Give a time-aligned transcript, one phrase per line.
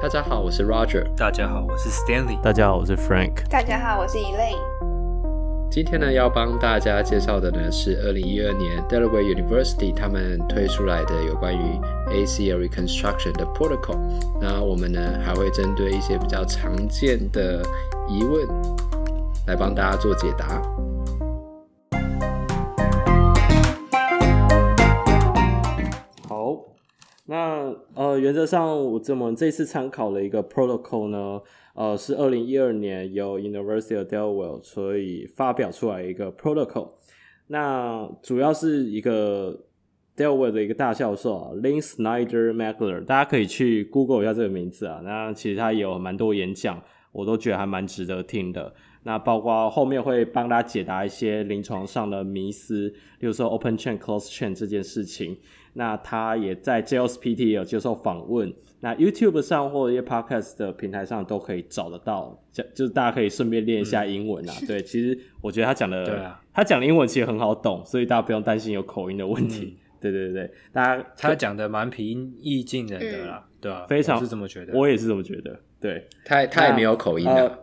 [0.00, 1.04] 大家好，我是 Roger。
[1.16, 2.40] 大家好，我是 Stanley。
[2.40, 3.48] 大家好，我是 Frank。
[3.50, 4.56] 大家好，我是 Elaine。
[5.68, 11.80] 今天呢，要帮大家介绍的呢是二零一二年 Delaware University 他们推出来的有关于
[12.12, 13.98] ACL reconstruction 的 protocol。
[14.40, 17.60] 那我们呢还会针对一些比较常见的
[18.08, 18.46] 疑问
[19.48, 20.62] 来帮大家做解答。
[28.38, 31.40] 则上我这么这次参考了一个 protocol 呢，
[31.74, 36.90] 呃，是二零一二年由 University of Delaware 所以发表出来一个 protocol。
[37.48, 39.58] 那主要是一个
[40.16, 45.00] Delaware 的一个大教授啊，Lynn Snyder Magler，大家可以去 Google 一下这个名字啊。
[45.02, 46.80] 那其实他有蛮多演讲，
[47.10, 48.72] 我都觉得还蛮值得听的。
[49.02, 55.36] 那包括后面会帮大家解答一些临床上的迷思，比如说 open chain close chain 这件事情。
[55.74, 64.52] 那他也在 JLSPT 也有接受访问，那 YouTube 上或者一些 Podcast 的平台上都可以找得到，就就是大家可以顺便练一下英文啊。
[64.60, 69.76] 嗯、对，其实我觉得他讲的， 对啊，他讲的英文其实很好懂，所以大家不用担心有口音的问题。
[69.76, 75.58] 嗯、 对对对，大家他讲的蛮平易近人的啦，嗯、对啊，非常我是这么觉得，我也是这么觉得。
[75.80, 77.58] 对，他他也没有口音的，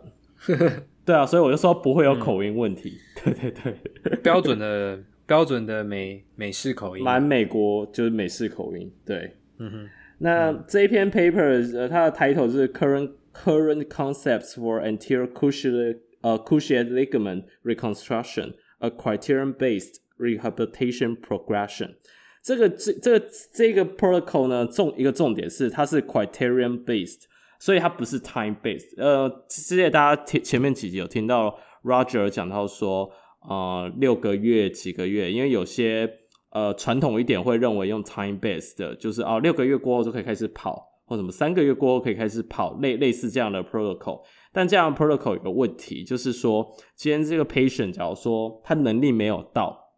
[0.48, 0.72] 呃、
[1.04, 2.98] 对啊，所以我就说不会有口音问题。
[3.24, 4.98] 嗯、对对对，标准的。
[5.26, 9.88] 标准的美美式口音，蛮美国就是美式口音，对，嗯哼。
[10.18, 19.52] 那这一篇 paper，呃，它的 title 是 current current concepts for anterior cruciate 呃 cruciate ligament reconstruction a criterion
[19.52, 21.96] based rehabilitation progression。
[22.42, 27.22] 这个这这个这个 protocol 呢，重一个重点是它是 criterion based，
[27.58, 28.96] 所以它不是 time based。
[28.96, 33.10] 呃，之前大家前前面几集有听到 Roger 讲到说。
[33.48, 36.10] 呃，六个月、几个月，因为有些
[36.50, 44.22] 呃传统一点会认为用 time based 的，就是哦六个月过后就可以开始跑，或什么三个月过后可以开始跑，类类似这样的 protocol。
[44.52, 49.92] 但这样 protocol 有个问题，就是说今天这个 patient 假如说他能力没有到，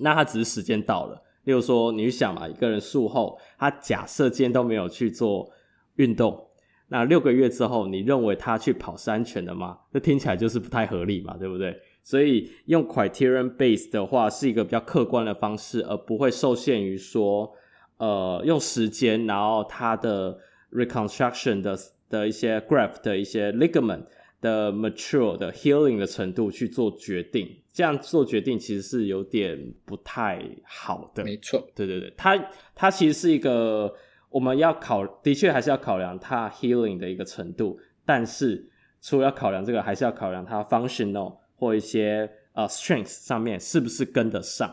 [0.00, 1.22] 那他只是时间到了。
[1.44, 5.48] 例如说，你想嘛，一个人术后，他假设今天都没有去做
[5.94, 6.48] 运动，
[6.88, 9.78] 那六个月之后，你认为他去跑是安全的吗？
[9.92, 11.72] 这听起来就是不太合理嘛，对不对？
[12.06, 17.52] 所以用 criterion base 的话是一个比较客观的方式，而不会受限于说，
[17.96, 20.38] 呃，用时间，然后它的
[20.70, 21.76] reconstruction 的
[22.08, 24.04] 的一些 graph 的一些 ligament
[24.40, 27.60] 的 mature 的 healing 的程度去做决定。
[27.72, 31.24] 这样做决定其实是有点不太好的。
[31.24, 32.40] 没错，对对对，它
[32.76, 33.92] 它其实是一个
[34.30, 38.64] 我们要考，的确还是要考量它 healing 的一个程度，但是
[39.02, 41.38] 除了要考量这个，还是要考量它 functional。
[41.56, 44.72] 或一些呃 strength 上面是不是跟得上，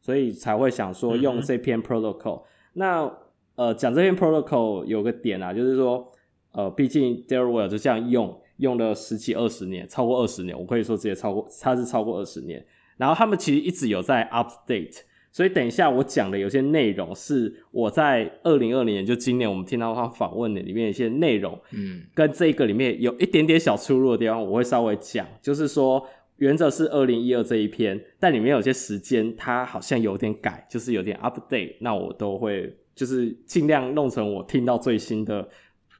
[0.00, 2.40] 所以才会想说用这篇 protocol。
[2.40, 3.18] 嗯、那
[3.54, 6.12] 呃讲这篇 protocol 有个点啊，就是说
[6.52, 12.64] 呃毕竟 Darewell 就这样用用了十几二十年，超过二十年，我可以说直接超过，它是超过二十年。
[12.96, 15.00] 然后他们其实一直有在 update，
[15.34, 26.06] 所以等一下我讲的有些内容是我在二零二零年就今年我们听到他访问的里面一些内容，嗯，跟这个里面有一点点小出入的地方，我会稍微讲，就是说。
[26.38, 35.48] 原则是二零一二这一篇，但里面有些时间它好像有点改，就是有点 update，那我都会就是尽量弄成我听到最新的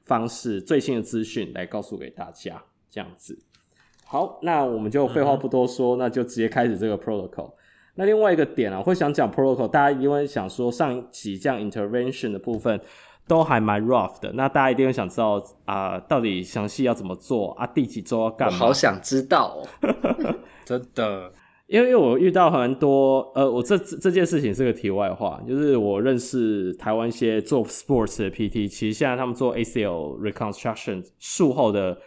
[0.03, 3.39] 方式、最新的资讯来告诉给大家，这样子。
[4.03, 7.53] 好，那我们就废话不多说，嗯、那就直接开始这个 protocol。
[7.95, 12.79] 那另外一个点啊，我会想讲 protocol，大家因为想说上一集这样 intervention 的部分。
[13.27, 17.65] 都还蛮 rough 的，那大家一定会想知道啊、呃，到底详细要怎么做啊？
[17.65, 18.59] 第几周要干嘛？
[18.59, 19.63] 我好想知道，
[20.63, 21.33] 真的，
[21.65, 31.97] 因为我遇到很多呃，我这这件事情是个题外话，就是我认识台湾一些做 sports 的 PT，其实现在他们做 ACL reconstruction 术后的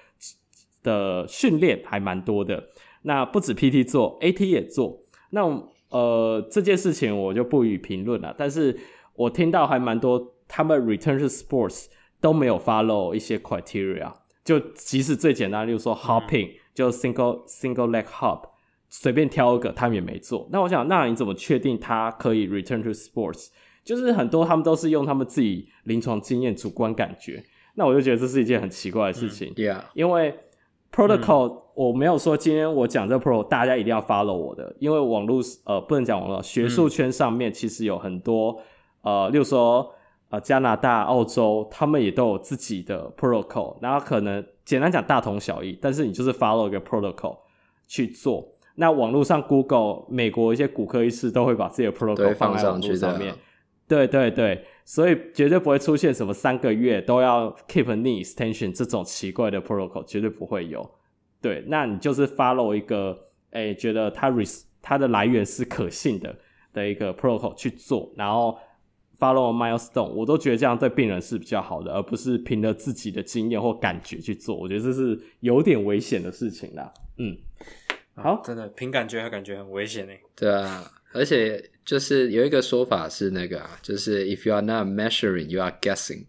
[0.85, 2.63] 的训练还蛮多的。
[3.03, 5.01] 那不止 PT 做，AT 也做。
[5.31, 5.45] 那
[5.91, 8.35] 呃，这件事情我就不予评论了。
[8.37, 8.79] 但是
[9.15, 10.35] 我听到还蛮多。
[10.51, 11.89] 他们 return to sports
[12.23, 14.11] 都没有 follow 一些 criteria，
[14.43, 18.45] 就即使最简单，例如说 hopping，、嗯、就 single single leg hop，
[18.89, 20.49] 随便挑一个，他们也没做。
[20.51, 23.49] 那我想，那你怎么确定他可以 return to sports？
[23.85, 27.45] 就是很多他们都是用他们自己临床经验、主观感觉。
[27.75, 29.53] 那我就觉得这是一件很奇怪的事情。
[29.55, 29.83] 嗯、yeah.
[29.93, 30.35] 因为
[30.91, 38.61] protocol、嗯、我没有说今天我讲这 pro 大家一定要 follow 我的，因为网络呃不能讲网络，学术圈上面其实有很多、
[39.05, 39.95] 嗯、呃，例如说。
[40.31, 47.35] 呃，加拿大、澳洲，他们也都有自己的 protocol，然后可能简单讲大同小异，但是你就是 follow 一个 protocol
[47.87, 48.47] 去做。
[48.75, 53.35] 那网络上 Google 美国一些骨科医师都会把自己的 protocol 放在网络上面，
[53.89, 60.87] 对对对，所以绝对不会出现什么三个月都要 keep knee extension 这种奇怪的 protocol，绝对不会有。
[61.41, 63.19] 对，那你就是 follow 一个，
[63.51, 66.37] 哎、欸，觉得它 res 它的来源是可信的
[66.73, 68.59] 的一个 protocol 去做，然后
[69.19, 76.93] follow milestone，我都觉得这样对病人是比较好的，而不是凭着自己的经验或感觉去做，我觉得这是有点危险的事情啦。
[77.19, 77.37] 嗯，
[78.15, 80.13] 好，哦、真的凭感觉还感觉很危险呢。
[80.37, 80.91] 对啊。
[81.15, 86.27] 而且就是有一个说法是那个啊，就是 if you are not measuring, you are guessing。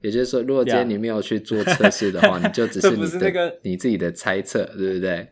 [0.00, 2.38] 也就是说，如果今天你没有去做测试的话.
[2.42, 5.28] 你就只是你的是、那个、你自己的猜测，对不对？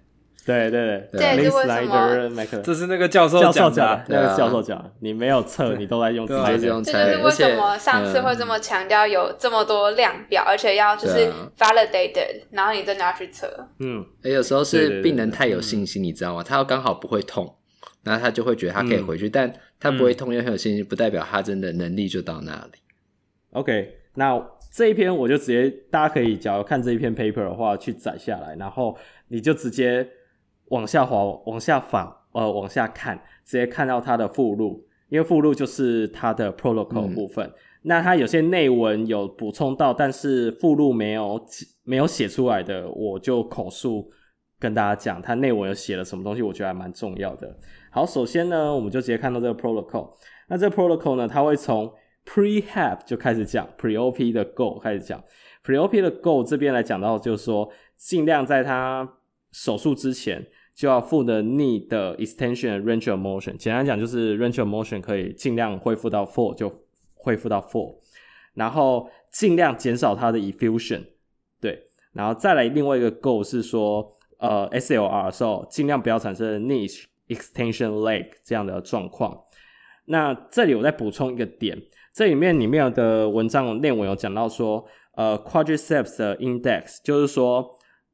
[0.47, 2.63] 对对对，这是为什么？
[2.63, 6.59] 这是那个教授讲的，那个教授讲，你没有测，你都在用猜的。
[6.59, 13.69] 这就是为什么上次会这么强调有这么多量表，而且要就是 validated，然后你真的要去测。
[13.81, 16.43] 嗯，有时候是病人太有信心，你知道吗？
[16.43, 17.57] 他要刚好不会痛，
[18.03, 22.79] 然后他就会觉得他可以回去，但他不会痛又很有信心，不代表他真的能力就到那里。
[23.53, 24.35] OK，那
[24.79, 28.97] 这一篇我就直接，大家可以假如看这一篇 paper 的话，去载下来，然后
[29.29, 30.09] 你就直接。
[30.71, 37.47] 往下滑，往下反，呃，往下看，直接看到它的附录，因为附录就是它的 protocol 部分。
[37.47, 37.55] 嗯、
[37.85, 41.43] 那它有些内文有补充到，但是附录没有
[41.85, 44.11] 没有写出来的，我就口述
[44.61, 47.57] 跟大家讲，它内文有写了什么东西，我觉得还蛮重要的。
[47.91, 50.11] 好，首先呢，我们就直接看到这个 protocol。
[50.51, 51.91] 那这个 protocol 呢，它会从
[52.29, 55.25] prehab 就开始讲，pre-op 的 goal 开始讲
[55.65, 59.17] ，pre-op 的 goal 这边来讲到，就是说尽量在它
[59.53, 60.47] 手术之前。
[60.79, 66.73] 就要负的 knee 的 extension range of motion，简单讲就是 range of motion 可以尽量恢复到 full 就
[67.15, 67.97] 恢复到 full，
[68.55, 71.05] 然后尽量减少它的 effusion，
[71.61, 71.83] 对，
[72.13, 74.09] 然后再来另外一个 goal 是说，
[74.39, 76.89] 呃 SLR 的时候尽量不要产生 knee
[77.27, 79.37] extension leg 这样的状况。
[80.05, 81.77] 那这里我再补充一个点，
[82.19, 84.85] 这里面里面的文章内文有讲到说，
[85.15, 87.65] 呃 quadriceps 的 index 就是说，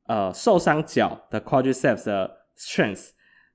[0.07, 3.13] 呃受伤脚的 quadriceps 的 strength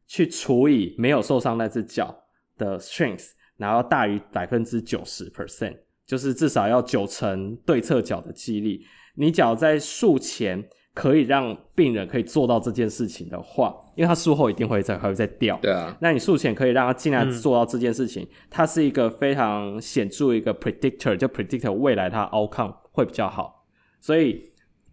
[0.07, 2.23] 去除以没有受伤那只脚
[2.57, 8.83] 的 strength，然后大于百分之九十 percent，就是至少要九成对侧脚的肌力。
[9.13, 15.57] 你脚在术前可以让病人可以做到这件事情的话，因为他术后一定会再还会再掉。
[15.61, 23.65] 对啊，那你术前可以让他尽量做到这件事情，嗯、它是一个非常显著一个 predictor，就 predictor 未来他 outcome 会比较好，
[23.99, 24.49] 所以。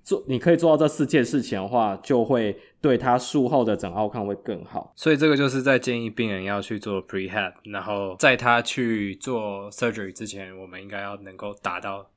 [0.06, 4.92] 做你可以做到这四件事情的话，就会对他术后的整个 outcome 会更好。
[4.94, 12.08] 所以这个就是在建议病人要去做 prehab，然后在他去做 surgery 之前，我们应该要能够达到，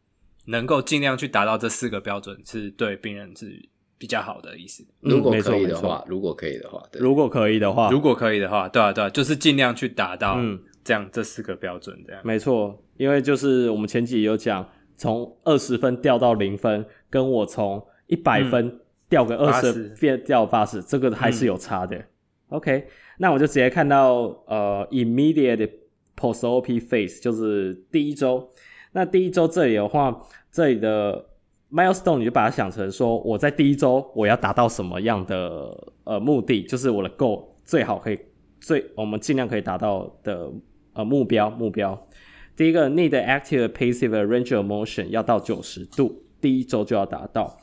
[0.50, 3.62] 能够尽量去达到这四个标准，是对病人是
[3.98, 4.86] 比较好的意思。
[5.00, 10.38] 如果可以的话，如果可以的话，对，如果可以的话，如果可以的话，对啊对啊，就是尽量去达到
[10.84, 12.22] 这样这四个标准，这样。
[12.24, 14.68] 没错，因为就是我们前几集有讲。
[15.02, 21.96] 从二十分掉到零分，跟我从一百分掉个二十，变掉八十，这个还是有差的。
[21.96, 22.06] 嗯、
[22.50, 22.86] OK，
[23.18, 25.70] 那我就直接看到呃，immediate
[26.18, 28.46] post-op phase 就是第一周。
[28.92, 30.22] 那第一周这里的话，
[30.52, 31.26] 这里的
[31.72, 38.20] milestone 你就把它想成说，我在第一周我要达到什么样的呃目的，就是我的 goal 最好可以
[38.60, 40.50] 最我们尽量可以达到的
[40.94, 42.08] 呃目标目标。
[42.56, 47.58] 第一个 need active passive range of motion 要到九十度，第一周就要达到。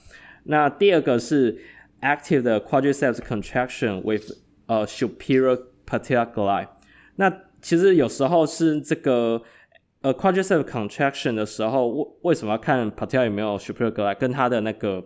[0.44, 1.58] 那第二个是
[2.00, 4.32] active 的 quadriceps contraction with
[4.68, 5.56] 呃、superior
[5.88, 6.68] patella glide。
[7.14, 9.40] 那其实有时候是这个
[10.06, 14.16] 呃、uh, quadriceps contraction 的时候，为为什么要看 patella 有没有 superior glide？
[14.16, 15.02] 跟它的那个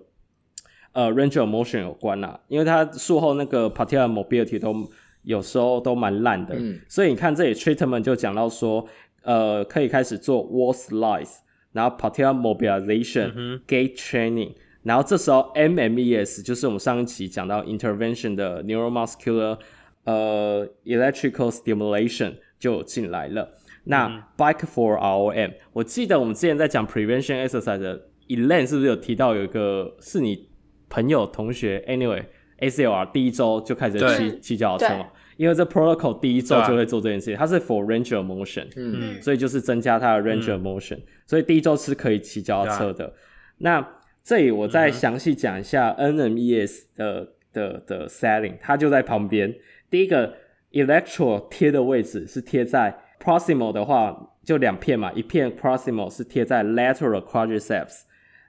[0.92, 4.74] 呃、uh, range of motion 有关啊，因为它术后那个 patella mobility 都
[5.22, 8.86] 有时候都蛮烂的，嗯、所以你看这里 treatment 就讲到说。
[9.22, 11.40] 呃，可以开始做 wall slice，
[11.72, 19.58] 然后 patella mobilization、嗯、gait training，然后这时候 MMES 就是我们上一期讲到 intervention 的 neuromuscular
[20.04, 23.46] 呃 electrical stimulation 就进来了。
[23.84, 30.48] 那、嗯、bike for ROM，我记得我们之前在讲 prevention exercise 的 Elaine 是不是有提到有一个是你
[30.88, 32.24] 朋友同学？Anyway
[32.58, 35.06] ACLR 第一周就开始骑骑脚踏车嘛？
[35.36, 43.06] 因为这 protocol 第一周就会做这件事情，啊、它是 for range of motion，嗯，所以就是增加它的 range of motion，、嗯、所以第一周是可以骑脚踏车的。
[43.06, 43.12] 啊、
[43.58, 43.88] 那
[44.22, 49.54] 这里我再详细讲一下 NMES 的、嗯、的的 setting，它就在旁边。
[49.88, 50.34] 第一个
[50.72, 58.02] electrode 贴的位置是贴在 proximal 的话，就两片嘛，一片 proximal 是贴在 lateral quadriceps。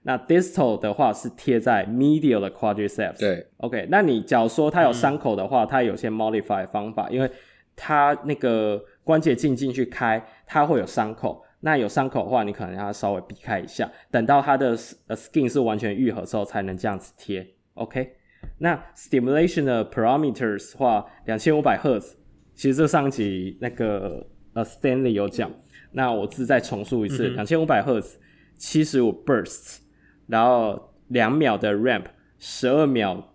[0.03, 3.19] 那 distal 的话是贴在 medial 的 quadriceps。
[3.19, 3.87] 对，OK。
[3.91, 7.29] 那你假如说它有伤口的话，嗯、它有些 modify 方法，因为
[7.75, 11.43] 它那个关节镜进去开，它会有伤口。
[11.59, 17.47] 那有伤口的话，你可能要稍微避开一下，等到它的 skin 是完全愈合之后，才能这样子贴。
[17.75, 18.13] OK，
[18.57, 22.17] 那 stimulation 的 parameters 话，两千五百赫兹，
[22.55, 25.51] 其实这上集那个呃 Stanley 有讲，
[25.91, 28.20] 那我自再重述一次，两千五百赫兹，
[28.58, 29.79] 七十五 bursts，
[30.27, 32.05] 然后两秒的 ramp，
[32.39, 33.34] 十二秒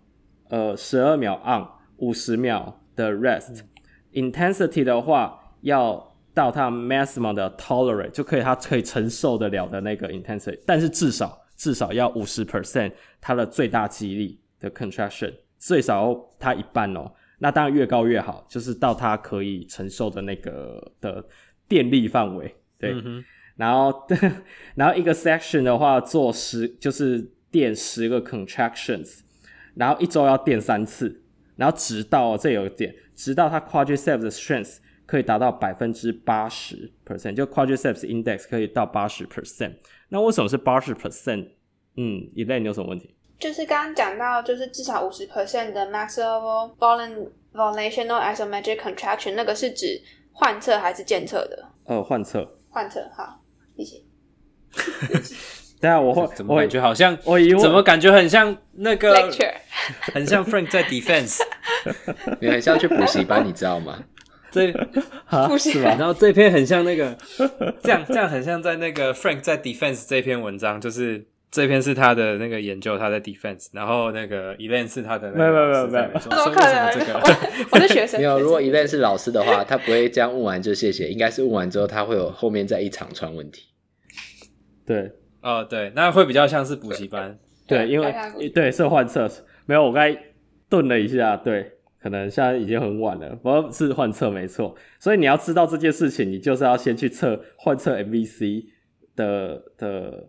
[0.49, 6.05] 呃十二秒 on，五十秒的 rest，intensity 的话要。
[6.37, 17.11] 到它 maximum 的 tolerate 就可以，它可以承受得了的那个 intensity，但是至少至少要五十 percent 它的最大肌力的 contraction，最少它一半哦。
[17.39, 21.25] 那当然越高越好，就是到它可以承受的那个的
[21.67, 22.55] 电力范围。
[22.79, 23.23] 对，嗯、
[23.55, 24.07] 然后
[24.75, 29.19] 然后一个 section 的话做十就是电十个 contractions，
[29.75, 31.23] 然后一周要电三次，
[31.55, 34.77] 然后直到、哦、这有一点，直到它 quadriceps 的 strength。
[35.07, 39.73] 可以达到百分之八十 percent，就 quadriceps index 可以到八十 percent。
[40.09, 41.47] 那为什么是八十 percent？
[41.95, 43.15] 嗯，Elaine 你有什么问题？
[43.39, 46.71] 就是刚刚讲到，就是至少五十 percent 的 maximum
[47.53, 50.01] volitional isometric contraction，那个是指
[50.31, 51.65] 换侧还是间侧的？
[51.85, 52.47] 呃，换侧。
[52.69, 53.39] 换侧，好，
[53.75, 53.97] 谢谢。
[55.79, 57.17] 等下我会，怎么感觉好像？
[57.23, 59.53] 我以为怎么感觉很像那个？Lecture，
[60.13, 61.39] 很像 Frank 在 defense，
[62.41, 64.03] 你很像去补习班，你知道吗？
[64.49, 64.67] 这
[65.59, 65.95] 是吧？
[65.99, 67.15] 然后这篇很像那个，
[67.83, 76.91] 这样这样很像在那个 Frank 在 defense 这篇文章，就是这篇是他的那个研究，他的 defense，然后那个 Elaine 是他的那个，没有没有没有没有，怎么可能？
[76.93, 77.19] 这个
[77.71, 78.39] 我是学生没有。
[78.39, 83.63] 如果 Elaine 是老师的话，他不会这样问完就谢谢，应该是问完之后他会有后面再一长串问题。
[84.85, 85.11] 对，
[85.41, 88.13] 哦对，那会比较像是补习班，对，对，因为
[88.53, 89.29] 对是换侧，
[89.65, 90.17] 没有，我刚才
[90.69, 91.73] 顿了一下，对。
[91.99, 98.63] 可能现在已经很晚了，不过是换侧没错，所以你要知道这件事情，你就是要先去测换侧 MVC
[99.15, 100.23] 的的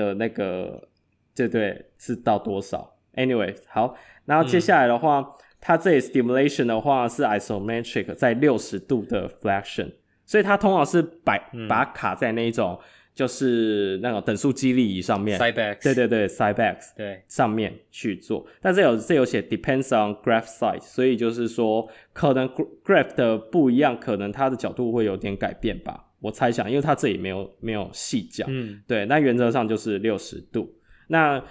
[0.00, 0.88] 的那个，
[1.34, 5.26] 对对，是到多少？Anyway，好，然后接下来的话，嗯、
[5.60, 9.92] 它这里 stimulation 的话是 isometric，在六十度的 flexion，
[10.24, 11.36] 所以它通常是把
[11.68, 12.78] 把它卡在那一种。
[13.12, 18.46] 就是那种等速激励仪上面，Cybex，对对对，Cybex，对，上面去做。
[18.62, 22.48] 但这有这有写 depends on graph size，所以就是说可能
[22.82, 26.06] graph 的不一样，可能它的角度会有点改变吧。
[26.20, 28.48] 我猜想，因为他这里没有没有细讲。
[28.50, 29.06] 嗯，对。
[29.06, 30.72] 那原则上就是六十度。
[31.08, 31.42] 那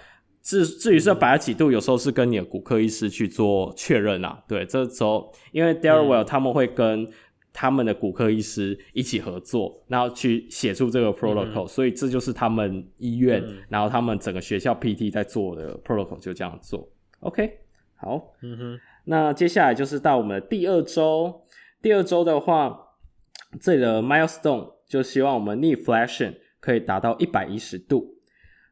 [0.42, 4.42] 至至于是摆在几度，有时候是跟你的骨科医师去做确认啊。
[4.48, 7.10] 对，这时候因为 Delaware 他们会跟。
[7.52, 16.88] 他们的骨科医师一起合作，然后去写出这个 protocol，、嗯、所以这就是他们医院，嗯、然后他们整个学校 PT 在做的 protocol 就这样做。
[17.22, 17.52] OK，
[17.96, 21.42] 好，嗯哼，那接下来就是到我们的第二周，
[21.82, 22.80] 第二周的话，
[23.60, 28.16] 这里的 milestone 就希望我们 knee flexion 可以达到一百一十度，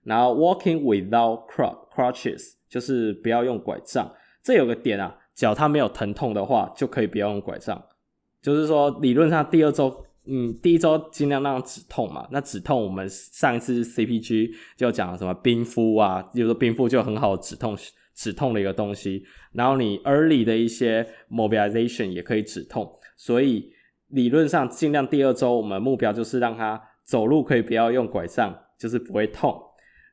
[0.04, 1.48] 然后 walking without
[1.94, 4.14] crutches 就是不要用拐杖。
[4.44, 7.84] 这有个点啊，脚它没有疼痛的话，就可以不要用拐杖。
[8.42, 12.28] 就是说，理论上第二周，嗯，第一周尽量让止痛嘛。
[12.32, 17.76] 那止痛，我们上一次 CPG 就讲了什么冰敷啊，比如说冰敷就很好止痛，
[18.14, 19.24] 止痛的一个东西。
[19.52, 22.90] 然后你 early 的一些 mobilization 也可以止痛。
[23.18, 23.70] 所以
[24.10, 29.62] 理论上尽量第二周，我们目标就是让他走路可以不要用拐杖，就是不会痛。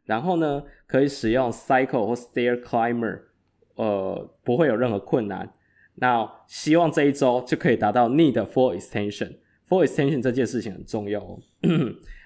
[0.05, 3.21] 然后呢，可以使用 cycle 或 stair climber，
[3.77, 5.55] 呃，不会有任何困难。
[5.97, 11.39] 那希望这一周就可以达到 knee 的 full extension，full extension 这件事情很重要哦。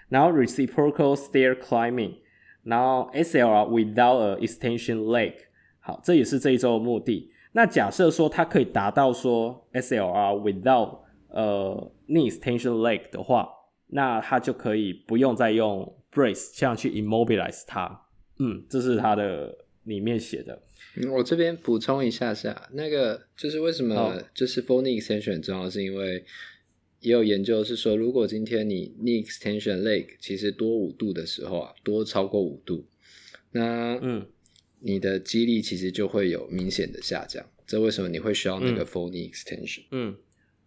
[0.08, 2.14] 然后 reciprocal stair climbing，
[2.62, 5.34] 然后 SLR without a extension leg，
[5.80, 7.30] 好，这也是这一周的目的。
[7.52, 13.48] 那假设说它可以达到说 SLR without 呃 knee extension leg 的话，
[13.88, 18.06] 那它就可以不用再用 brace 这样去 immobilize 它。
[18.38, 20.62] 嗯，这是它的里面写的。
[20.96, 26.24] 嗯，我这边补充一下下，那个就是为什么就是 full knee extension 很重要，是因为
[27.00, 32.86] 也有研究是说，如果今天你 knee extension leg 其实多五度的时候啊，多超过五度，
[33.52, 34.26] 那嗯，
[34.80, 37.44] 你的肌力其实就会有明显的下降。
[37.66, 39.84] 这为什么你会需要那个 full knee extension？
[39.90, 40.16] 嗯，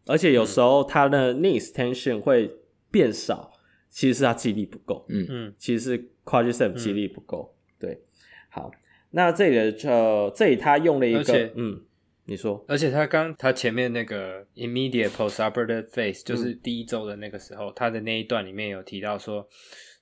[0.05, 2.51] 而且有时候他的 knee extension 会
[2.89, 3.51] 变少，
[3.89, 5.05] 其实是他肌力不够。
[5.09, 5.25] 嗯。
[5.29, 7.55] 嗯，其实是 quadriceps 肌力不够。
[7.55, 8.01] 嗯、对，
[8.49, 8.71] 好。
[9.11, 11.81] 那这里的呃，这里他用了一个，嗯，
[12.25, 19.45] 你说，而且他刚他前面那个 immediate postoperative phase 就是第一周的那个时候，嗯、他的那一段里面有提到说，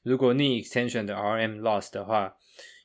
[0.03, 2.35] 如果 knee extension 的 RM loss 的话，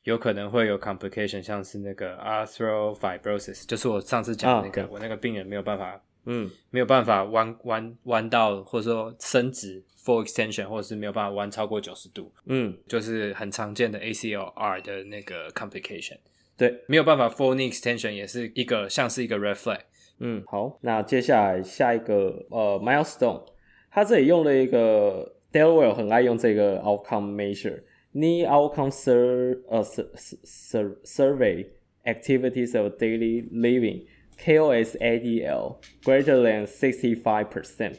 [0.04, 16.19] 有可能会有 complication，像是那个 arthrofibrosis，就是我上次讲的那个，啊、我那个病人没有办法嗯，没有办法弯弯弯到或者说伸直 full extension，或者是没有办法弯超过九十度，嗯，就是很常见的 ACLR 的那个 complication。
[16.57, 19.81] 对，没有办法 full knee extension 也是一个像是一个 red flag。
[20.21, 23.45] 嗯，好，那接下来下一个呃 milestone，
[23.90, 27.83] 他这里用了一个 Delaware 很爱用这个 outcome measure。
[28.12, 30.07] Knee outcome sur 呃 sur
[30.45, 31.66] sur survey
[32.04, 34.07] activities of daily living
[34.38, 37.96] KOS ADL greater than sixty five percent。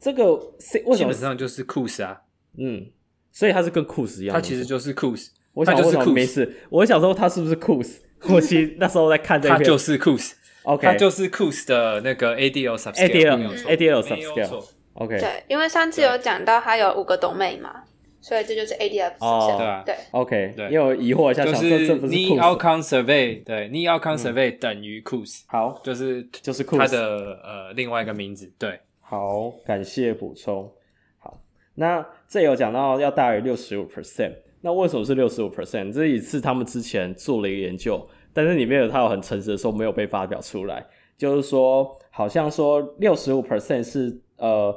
[0.00, 2.22] 这个为什么基本上就是 KOOS 啊？
[2.58, 2.90] 嗯，
[3.30, 4.34] 所以它是跟 KOOS 一样。
[4.34, 5.28] 它其实就是 KOOS。
[5.54, 7.98] 我想就是 KOOS 没事，我想说它是不是 KOOS？
[8.28, 10.32] 我其实那时候在看这个，它就是 KOOS。
[10.64, 13.08] OK，它就是 KOOS 的那个 ADL subscale。
[13.08, 14.68] ADL 没有错 ADL 没有 subscale 错。
[14.94, 17.82] OK，对，因为上次有讲到它有五个 domain 嘛，
[18.22, 19.94] 所以这就是 ADF 哦对啊对。
[20.12, 28.80] OK，对因为我疑惑一下，就是想说这不是 knee KOOS outcome survey，对，knee outcome survey 等于 Coos，好，就是就是它的呃另外一个名字，对。
[29.00, 30.72] 好，感谢补充。
[31.18, 31.38] 好，
[31.74, 35.92] 那这有讲到要大于六十五 percent，那为什么是六十五 percent？
[35.92, 40.86] 这一次他们之前做了一个研究，但是里面有他有很诚实的说没有被发表出来，
[41.18, 44.74] 就是说好像说六十五 percent 是呃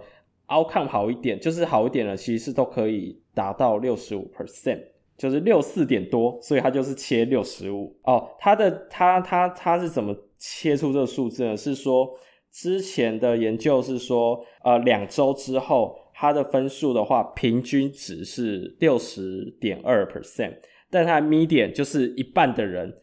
[0.47, 4.81] outcome 好一点，就是好一点的，其实是都可以达到六十五 percent，
[5.17, 8.27] 就是六四点多，所以它就是切六十五哦。
[8.39, 11.55] 它的它它它是怎么切出这个数字呢？
[11.55, 12.17] 是说。
[12.57, 20.53] 之前的研究是说，呃，两周之后，它的分数的话，平均值是六十点二 percent，
[20.89, 22.95] 但它的 median 就是一半的人，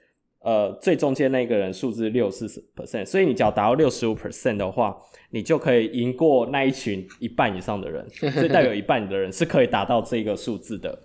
[0.44, 4.96] 呃，最中间那个人数字六四十 percent，所以你只要达到六十五 percent 的话，
[5.30, 10.98] 你就可以赢过那一群一半以上的人， 所以代表一半的人是可以达到这个数字的，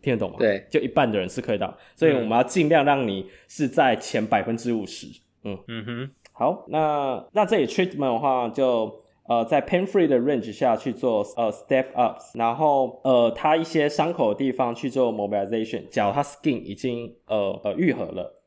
[0.00, 0.36] 听得懂吗？
[0.38, 5.08] 对，就一半的人是可以达，所以我们要尽量让你是在前百分之五十，
[5.42, 6.10] 嗯嗯哼。
[6.36, 8.92] 好，那那这里 treatment 的话就，
[9.28, 18.40] 呃在 pain free 的 range 下去做呃 step ups，然后呃他一些伤口的地方去做 mobilization，假如它 skin 已经呃呃愈合了。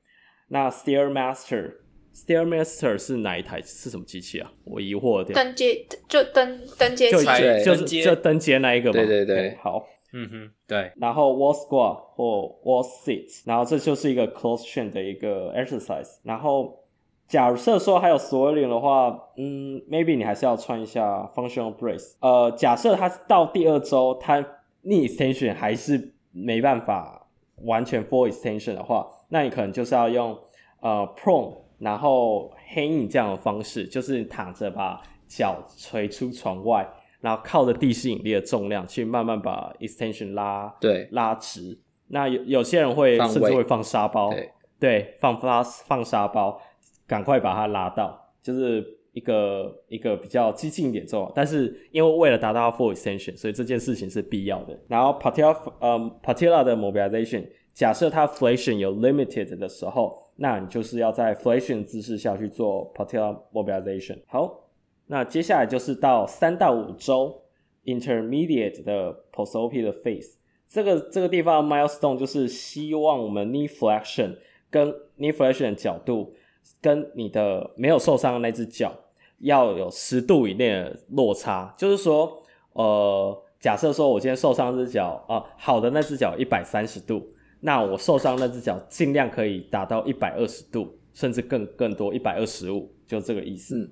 [0.48, 1.76] 那 stairmaster
[2.14, 3.62] stairmaster 是哪一台？
[3.62, 4.52] 是什么机器啊？
[4.64, 5.34] 我疑惑的。
[5.34, 7.26] 登阶就登登阶就器，
[7.64, 8.94] 就是就登阶那一个嘛。
[8.94, 9.58] 对对对。
[9.62, 10.92] 好，嗯哼，对。
[10.98, 16.84] 然后 wall squat 或 wall sit，然后这就是一个 close chain 的一个 exercise，然后。
[17.28, 22.14] 假设说还有 swelling 的话，嗯，maybe 你还是要穿一下 functional brace。
[22.22, 24.42] 呃，假设他到第二周，他
[24.86, 27.28] knee extension 还是没办法
[27.66, 30.38] 完全 full extension 的话，那你可能就是要用
[30.82, 36.88] 呃 prone，然后 hanging 这样的方式，就是躺着把脚垂出床外，
[37.22, 41.78] 然后靠着地心引力的重量去慢慢把 extension 拉对拉直。
[42.08, 46.62] 那有有些人会甚至会放沙包，对，对，放放放沙包。
[47.10, 54.78] 赶快把它拉到，就是一个一个比较激进一点做，但是因为为了达到 full extension，所以这件事情是必要的。
[54.90, 64.18] 然后 patella 呃 patella 的 mobilization，假设它 flexion 有 limited 的时候，那你就是要在 flexion 姿势下去做 patella mobilization。
[64.26, 64.64] 好，
[65.06, 67.40] 那接下来就是到三到五周
[67.86, 70.34] intermediate 的 post-op 的 phase，
[70.68, 74.36] 这个这个地方 milestone 就是希望我们 knee flexion
[74.72, 76.34] 跟 knee flexion 的角度。
[76.82, 78.92] 跟你的没有受伤的那只脚
[79.40, 87.26] 要有十度以内的落差，就是说，呃，假设说我今天受伤那只脚啊，好的那只脚一百三十度，
[87.60, 93.80] 那我受伤那只脚尽量可以达到一百二十度，甚至更更多一百二十五，就这个意思。
[93.80, 93.92] 嗯、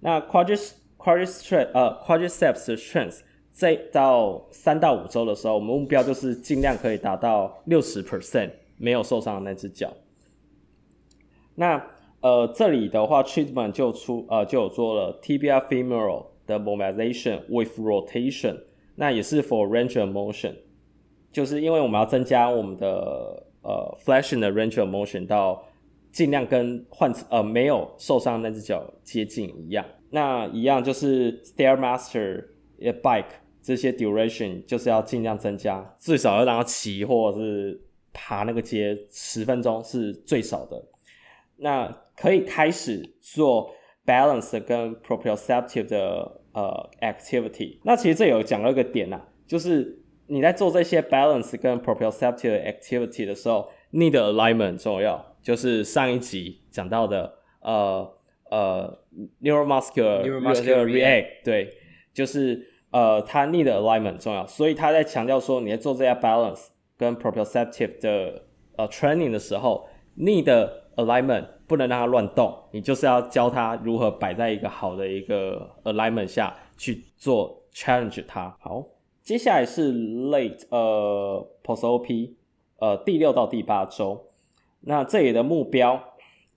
[0.00, 9.92] 那 quadriceps quadriceps 呃 quadriceps 的 strength 在到三到五周的时候，我们目标就是尽量可以达到六十 percent 没有受伤的那只脚。
[11.54, 11.84] 那
[12.20, 18.58] 呃，这里的话，treatment 就出呃就有做了 tibia femoral 的 mobilization with rotation，
[18.96, 20.54] 那也是 for range of motion，
[21.34, 25.62] 就是因为我们要增加我们的呃 flash i n 的 range of motion 到
[26.12, 29.84] 尽量跟患呃没有受伤那只脚接近一样。
[30.10, 32.44] 那一样就是 stairmaster
[33.02, 33.24] bike
[33.60, 37.80] 这些 duration 就是要尽量增加，最少要让它骑或者是
[38.12, 40.80] 爬那个阶十分钟是最少的。
[41.56, 43.72] 那可以开始做
[44.06, 47.78] balance 跟 proprioceptive 的呃 activity。
[47.82, 55.24] 那其实这有讲到一个点呐、啊，就是你在做这些 balance 跟 proprioceptive activity 的时候，knee 的 alignment 很重要。
[55.42, 58.10] 就是上一集讲到的呃
[58.50, 58.98] 呃
[59.42, 61.70] neuromuscular neuromuscular react，对，
[62.14, 64.46] 就是呃它 knee 的 alignment 很重要。
[64.46, 68.42] 所以他在强调说，你在做这些 balance 跟 proprioceptive 的
[68.76, 78.56] 呃 training 的时候，knee 的 alignment 不能让它乱动，你就是要教他如何摆在一个好的一个 alignment 下去做 challenge 它。
[78.60, 78.82] 好，
[79.24, 82.34] 接下来是 late 呃 post op
[82.78, 84.22] 呃第六到第八周，
[84.80, 85.98] 那这里的目标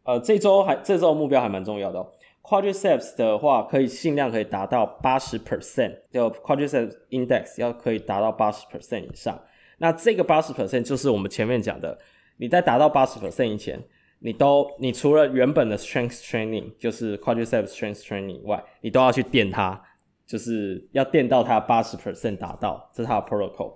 [0.03, 2.11] 呃这周还这周目标还蛮重要的哦。
[2.43, 9.41] Quadriceps 的话可以尽量可以达到八十 percent，就 Quadriceps index 要可以达到八十 percent 以上。
[9.77, 11.97] 那这个八十 percent 就是我们前面讲的，
[12.35, 13.81] 你在达到八十 percent 以前，
[14.19, 19.81] 你都你除了原本的 strength training，就是 quadriceps strength training 以外，你都要去垫它，
[20.27, 23.73] 就是要垫到它八十 percent 达到，这是它的 protocol。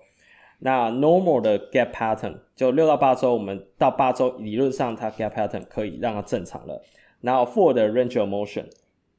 [0.60, 6.80] 那 normal 的 gap pattern 就六到八周，我们到八周理论上它 gap pattern 可以让它正常了。
[7.22, 8.66] 然后 f o r 的 range of motion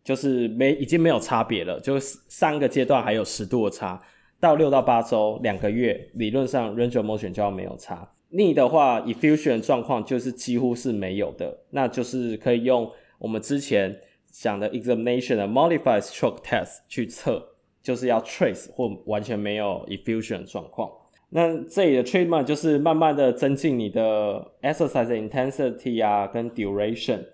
[0.04, 4.00] 就是没已经没有差别了，就是上个阶段还有十度的差。
[4.38, 8.08] 到六到八周，两个月，理论上 range of motion 就要没有差。
[8.30, 13.96] 逆的话，effusion 状况就是几乎是没有的，那就是可以用我们之前
[14.32, 17.40] 讲的 examination 的 modified stroke test 去测，
[17.82, 20.90] 就是要 trace 或完全没有 effusion 状况。
[21.28, 27.24] 那这里的 treatment 就是慢慢的增进你的 exercise intensity 啊，跟 duration。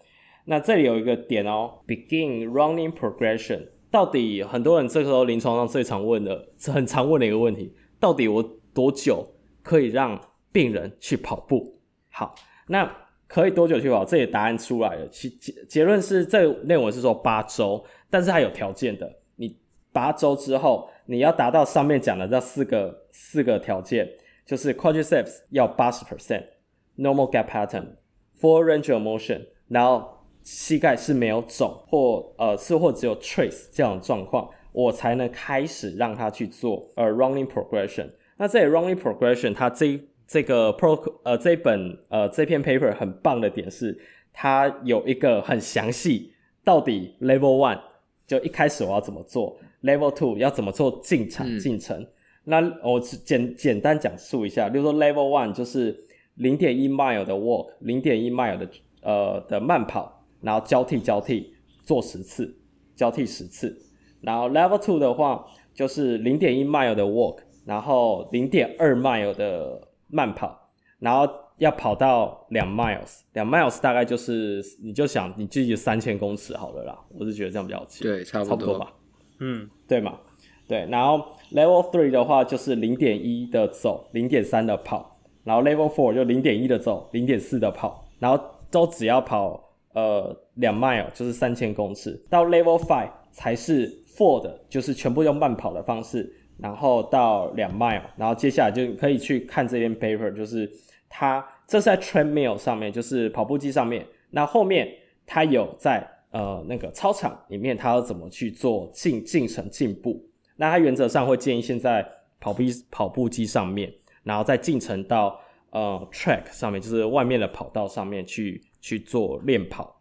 [0.44, 3.68] 那这里有一个点哦，begin running progression。
[3.90, 8.42] 到底很多人这个时候临床上最常问的，很常问的一个问题，到底我
[8.74, 9.26] 多久
[9.62, 10.20] 可以让
[10.52, 11.78] 病人去跑步？
[12.11, 12.34] 好，
[12.68, 12.90] 那
[13.28, 14.04] 可以多久去跑？
[14.04, 19.56] 这里答案出来了，其结结论是这个内容是说八周，但是它有条件的，你
[19.92, 24.08] 八周之后你要达到上面讲的这四个四个条件，
[24.44, 30.16] 就是 quadriceps 要八十 percent，normal gait pattern，full range of motion，然后。
[30.44, 38.08] 膝盖是没有肿或呃是或只有 trace 这样的状况，我才能开始让他去做呃 running progression。
[38.38, 43.98] 那这里 running progression 它这这个 pro 呃这本呃这篇 paper 很棒的点是，
[44.32, 47.80] 它有一个很详细，到底 level one
[48.26, 52.06] 就一开始我要怎么做，level two 要怎么做进程进程。
[52.44, 55.98] 那我简简单讲述一下，比如说 level one 就是
[56.34, 58.68] 零点一 mile 的 walk，零点一 mile 的
[59.02, 60.14] 呃的慢跑。
[60.40, 62.56] 然后交替交替做十次，
[62.94, 63.76] 交替十次。
[64.20, 70.59] 然后 level two 的话，就是零点一 mile 的 walk，然后零点二 mile 的慢跑，
[70.99, 76.99] 然后要跑到两 miles，两 miles 大概就是你就想你自己三千公尺好了啦。
[77.11, 78.92] 我是觉得这样比较近，对，差不多，差不多吧。
[79.40, 80.18] 嗯，对嘛，
[80.66, 80.87] 对。
[80.90, 85.18] 然后 level three 的话就是零点一的走，零点三的跑。
[85.44, 88.05] 然后 level four 就零点一的走，零点四的跑。
[88.18, 89.64] 然后都只要跑。
[89.94, 100.71] 呃，两 mile 就是三千公尺，到 level five 才是 four 的，就是全部用慢跑的方式，然后到两 mile，然后接下来就可以去看这篇 paper，就是
[101.09, 104.88] 它这是在 treadmill 上面，就是跑步机上面，那后面
[105.27, 110.23] 它有在呃那个操场里面，它要怎么去做进进程进步？
[110.57, 112.07] 那它原则上会建议先在
[112.40, 113.92] 跑步跑步机上面，
[114.23, 115.40] 然后再进程到
[115.71, 118.62] 呃 track 上面，就是外面的跑道上面去。
[118.81, 119.97] 去做练跑，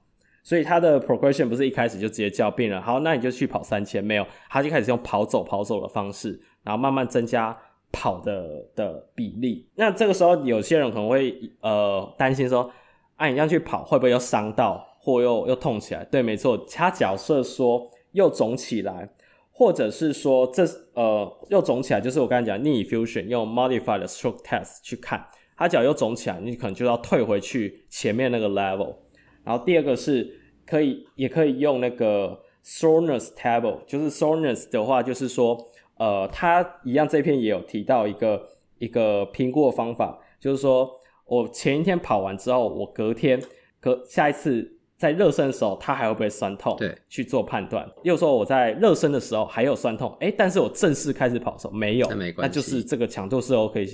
[0.48, 7.54] 所以他的 progression 不是一开始就直接叫病人，好，那你就去跑三千，没有，他就开始用跑走跑走的方式，然后慢慢增加
[7.92, 9.68] 跑的的比例。
[9.76, 12.72] 那这个时候有些人可能会呃担心说，
[13.18, 16.06] 啊，你这样去跑会不会又伤到，或又又痛起来？
[16.06, 19.10] 对，没错，他假设说又肿起来，
[19.52, 25.28] 或者是说这呃又肿起来，就是我刚才讲 knee fusion 用 modified stroke test 去看。
[25.58, 28.96] 他脚又肿起来，你可能就要退回去前面那个 level。
[29.48, 30.30] 然后第二个是
[30.66, 35.58] 可以，也可以用那个 soreness table，就是 soreness 的话，就是说，
[35.98, 38.46] 呃，他一样这篇也有提到一个
[38.78, 40.92] 一个评估的方法，就是说
[41.26, 43.42] 我前一天跑完之后，我隔天
[43.80, 46.76] 隔下一次在热身的时候，它还会不会酸痛？
[46.78, 47.90] 对，去做判断。
[48.04, 53.88] 又说我在热身的时候还有酸痛，诶，但是我正式开始跑的时候没有，那没关系，那就是这个强度是 OK。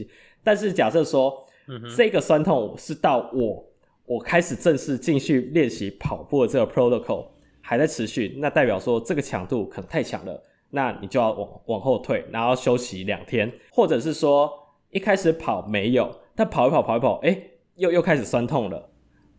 [0.43, 3.63] 但是假设说，嗯、这个酸痛是到我
[4.05, 7.25] 我开始正式继续练习跑步的这个 protocol
[7.61, 14.51] 还在持续，那代表说这个强度可能太强了，那你就要往往后退，然后休息两天，或者是说
[14.89, 17.41] 一开始跑没有，但跑一跑跑一跑，哎，
[17.75, 18.89] 又又开始酸痛了，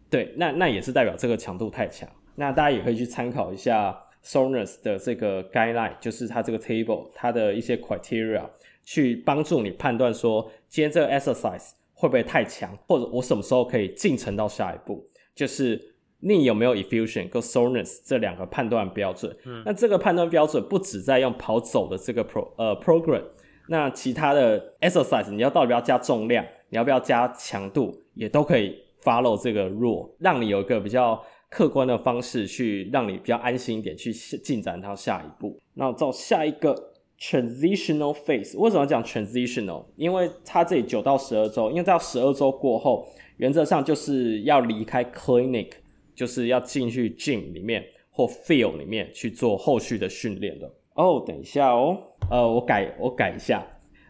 [0.08, 2.08] 对，那那也是代表这个强度太强。
[2.36, 8.42] 那大家也可以去参考一下 Soreness 的这个 guideline，就是它这个 table 它的一些 criteria，
[8.82, 11.72] 去帮助你判断说今天这个 exercise。
[12.04, 12.70] 会不会太强？
[12.86, 15.02] 或者我什么时候可以进程到下一步？
[15.34, 15.80] 就是
[16.20, 19.34] 你有没有 effusion 跟 soreness 这两个判断标准。
[19.46, 23.22] 嗯，那这个判断标准不只在用跑走的这个 pro 呃 program，
[23.70, 35.58] 那其他的 exercise 你要到底要加重量，你要不要加强度，也都可以 follow 这个 rule，让你有一个比较客观的方式去让你比较安心一点，去进展到下一步。
[35.72, 39.84] 那到下一个 transitional phase，为什么要讲 transitional？
[39.96, 45.70] 因为它这里九到十二周，因为到十二周过后，原则上就是要离开 clinic，
[46.14, 50.74] 就是要进去 gym 里面或 field 里面去做后续的训练了。
[50.94, 51.98] 哦，等一下哦，
[52.30, 53.66] 呃，我改我改一下，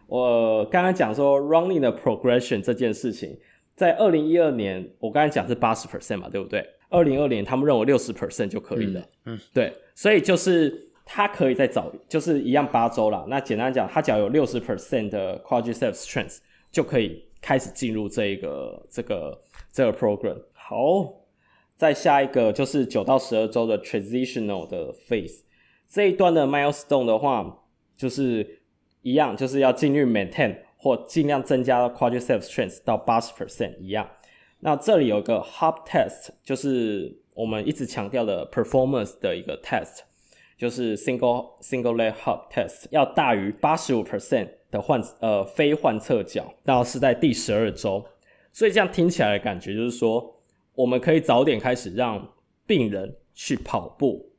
[0.07, 3.35] 我刚刚讲说 running 的 progression 这件事情，
[3.75, 6.63] 在二零一二年，我刚才讲是八十 percent 嘛，对不对？
[6.89, 9.01] 二零二零，他们认为六十 percent 就可以了。
[9.25, 13.23] 嗯，嗯对，所以就是他可以再早，就是一样八周啦。
[13.27, 16.39] 那简单讲，他只要有六十 percent 的 quadriceps strength，
[16.71, 19.39] 就可以开始进入这一个这个
[19.71, 20.41] 这个 program。
[20.51, 21.13] 好，
[21.75, 25.41] 再下一个就是九到十二周的 transitional 的 phase。
[25.87, 27.63] 这一段的 milestone 的话，
[27.95, 28.61] 就是
[29.03, 34.09] 一样，就是要尽力 maintain 或尽量增加 quadriceps strength 到八十 percent 一样。
[34.61, 39.99] 那这里有个 HOP test，就是我们一直强调的 performance 的一个 test，
[40.57, 48.05] 就是 single single leg HOP test 要大于八十五 percent 的患呃非患侧脚，然后是在第十二周。
[48.51, 50.33] 所以这样听起来的感觉就是说，
[50.75, 52.33] 我们可以早点开始让
[52.65, 54.31] 病人去跑步，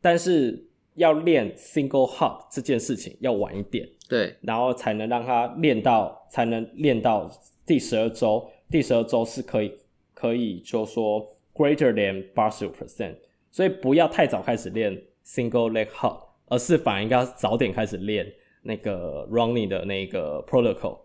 [0.00, 7.30] 但是要练 single HOP 这件事情要晚一点，对，然后才能让他练到，才能练到
[7.64, 8.48] 第十二周。
[8.70, 9.72] 第十二周是可以，
[10.14, 13.14] 可以就说 greater than 八十五 percent，
[13.52, 18.32] 所以不要太早开始练 single leg hop，而是反而应该早点开始练
[18.62, 21.00] 那个 running 的那个 protocol。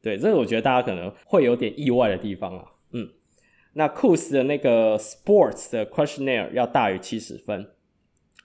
[0.00, 2.64] 对，这个我觉得大家可能会有点意外的地方啊。
[2.92, 3.08] 嗯，
[3.72, 7.70] 那 Coos 的那个 sports 的 questionnaire 要大于七十分。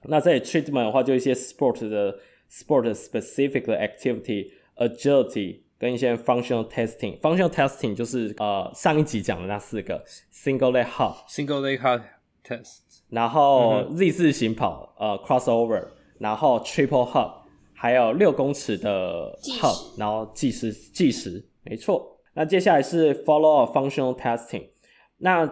[0.03, 5.61] 那这里 treatment 的话，就一些 sport 的 sport specific 的 activity agility。
[5.79, 12.01] 跟一些 functional testing，functional testing 就是呃上一集讲的那四个 single leg hop，single leg hop
[12.43, 15.83] test，然后 Z 字形跑呃 crossover，
[16.19, 17.31] 然后 triple hub，
[17.73, 22.17] 还有六公尺的 hub，然后计时计时，没错。
[22.33, 24.63] 那接下来是 follow up functional testing，
[25.17, 25.45] 那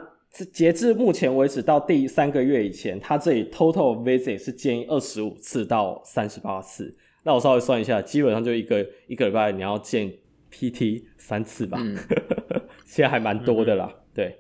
[0.54, 6.96] 截至目前为止到第三个月以前，它这里 total visit 是建议二十五次到三十八次。
[7.24, 10.10] 那我稍微算一下，基本上就一个一个礼拜你要见
[10.52, 11.98] PT 三次吧，嗯、
[12.86, 13.89] 现在还蛮多的啦。
[13.91, 14.38] 嗯、对，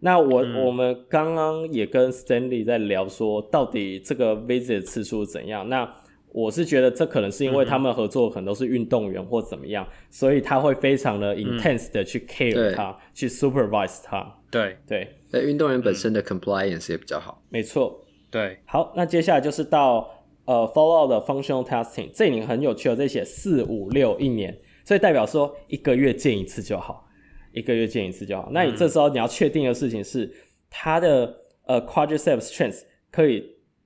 [0.00, 5.68] 那我、嗯、我们刚刚也跟 Stanley 在聊说，到底这个 visit 次数怎样？
[5.68, 5.90] 那
[6.32, 14.34] 我是觉得这可能是因为他们合作可能都是运动员或怎么样，嗯、所以他会非常的 intense 的去 care 他，嗯、去 supervise 他。
[14.50, 17.42] 对对，那运动员本身的 compliance 也比较好。
[17.48, 18.58] 没错，对。
[18.64, 20.08] 好，那接下来就是到。
[20.46, 27.06] 呃，follow 的 functional testing，这里很有趣哦，这写四五六一年，所以代表说一个月见一次就好，
[27.52, 28.48] 一个月见一次就好。
[28.52, 30.30] 那你这时候你要确定的事情是，
[30.68, 31.34] 它的
[31.64, 33.44] 呃 quadriceps strength 可以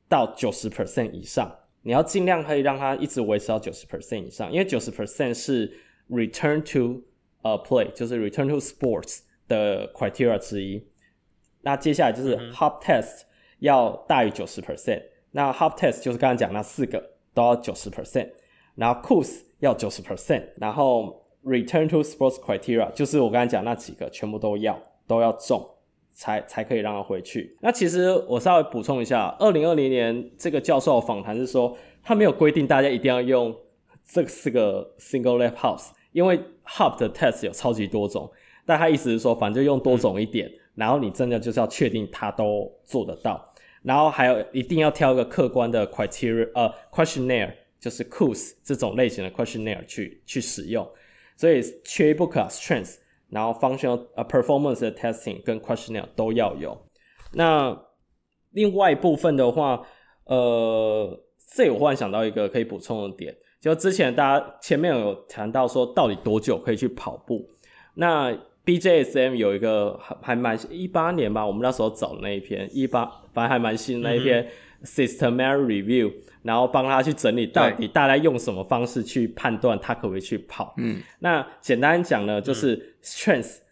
[0.09, 5.73] 到九十 percent 以上，你要尽量可以让它一直维持到九十 percent 以上，因为九十 percent 是
[6.09, 7.03] return to
[7.43, 10.87] 呃 play，就是 return to sports 的 criteria 之一。
[11.63, 13.23] 那接下来就是 hop test
[13.61, 15.03] 要大于九十 percent。
[15.31, 18.31] 那 hop test 就是刚刚讲那四个都要九十 percent，
[18.75, 25.65] 然后 c o o s 要九十 percent，然后 return to sports criteria 就是我刚才讲那几个全部都要都要中
[26.13, 27.57] 才才可以让他回去。
[27.61, 33.55] 那其实我稍微补充一下，二零二零年这个教授访谈是说他没有规定大家一定要用
[34.05, 38.31] 这四个 single leg hops，因为 hop 的 test 有超级多种，
[38.65, 43.53] 但他意思是说反正用多种一点，嗯、然后你真的就是要确定他都做得到。
[43.83, 50.89] 然后还有一定要挑一个客观的 criteria，呃，questionnaire，就是 c o o s 这种类型的 questionnaire 去去使用，
[51.37, 52.97] 所以缺一不可，strength，
[53.29, 56.77] 然后 functional 呃 performance 的 testing 跟 questionnaire 都要有。
[57.33, 57.77] 那
[58.53, 59.83] 另外一部分的话，
[60.27, 61.21] 呃，
[61.55, 67.45] 这我忽然想到一个可以补充的点，就之前大家前面有谈到说，到底多久可以去跑步？
[67.95, 68.33] 那
[68.65, 74.49] BJSM 有一个还还蛮一八年吧，我们那时候找的那一篇一八，反正还蛮新的那一篇
[74.85, 80.75] systematic review，然后帮他去整理到底大家用什么方式去判断他可不可以去跑。
[80.77, 83.63] 嗯，那简单讲呢，就是 strength，、嗯、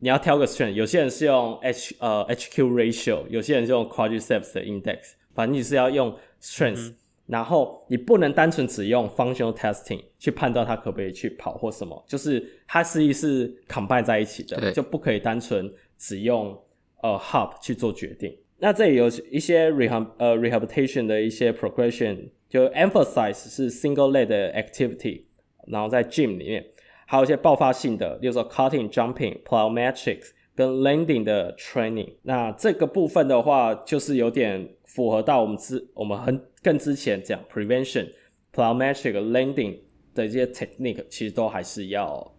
[0.00, 4.98] 你要挑个 strength，有些人是用 H 呃 HQ ratio，有些人是用 quadriceps 的 index，
[5.34, 6.90] 反正你是要用 strength。
[6.90, 16.54] 嗯然后你不能单纯只用 functional testing 去判断他可不可以去跑或什么，就是它实际是 combine 在一起的，就不可以单纯只用
[17.00, 18.36] 呃 hub 去做决定。
[18.62, 25.22] 那这里有一些 rehab 呃 rehabilitation 的一些 progression，就 emphasize 是 single leg 的 activity，
[25.66, 26.64] 然后在 gym 里面
[27.04, 32.14] 还有一些爆发性的，例如说 cutting、jumping、plyometrics、跟 landing 的 training。
[32.22, 38.12] 那这个部分的话，就是有点符合到我们之我们很更之前讲 prevention、
[38.54, 39.80] plyometric landing
[40.14, 42.32] 的一些 technique，其实都还是要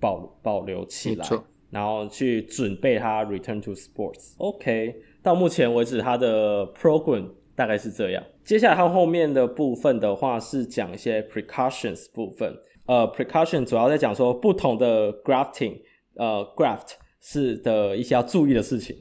[0.00, 1.24] 保保留起来，
[1.70, 4.34] 然后去准备它 return to sports。
[4.38, 8.22] OK，到目前为止，它的 program 大概是这样。
[8.44, 12.54] 接下来它后面的部分的话，是讲一些 precautions 部分。
[12.86, 15.78] 呃，precaution 主要在讲说不同的 grafting，
[16.14, 18.96] 呃，graft 是的一些要注意的事情。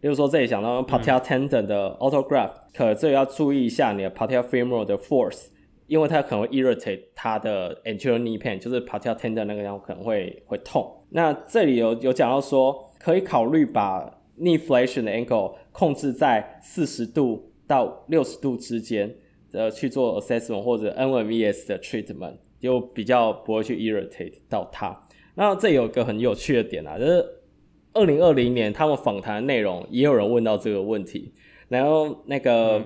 [0.00, 5.48] 例如说这里讲到 patellar tendon 的 autograft，、嗯、可这里要注意一下你的 patellar femoral 的 force，
[5.86, 10.90] 因为它可能会 irritate 它的 anterior knee pain，就是 patellar tendon 那个地方可能会会痛。
[11.10, 19.14] 那这里有有讲到说，可以考虑把 knee flexion 的 angle 控制在四十度到六十度之间，
[19.52, 22.36] 呃，去做 assessment 或者 NMES 的 treatment。
[22.58, 24.98] 就比较不会去 irritate 到它。
[25.34, 27.24] 那这有个很有趣的点啊，就是
[27.92, 31.34] 二零二零年他们访谈的内容也有人问到这个问题，
[31.68, 32.78] 然后那个、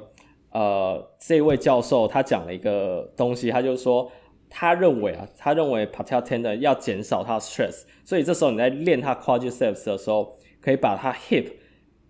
[0.50, 4.10] 嗯、呃这位教授他讲了一个东西，他就说
[4.50, 11.52] 他认为啊，他认为 patellar tendon 要减少他的 stress，所以这时候你在练他 quadriceps 的时候，可以把它 hip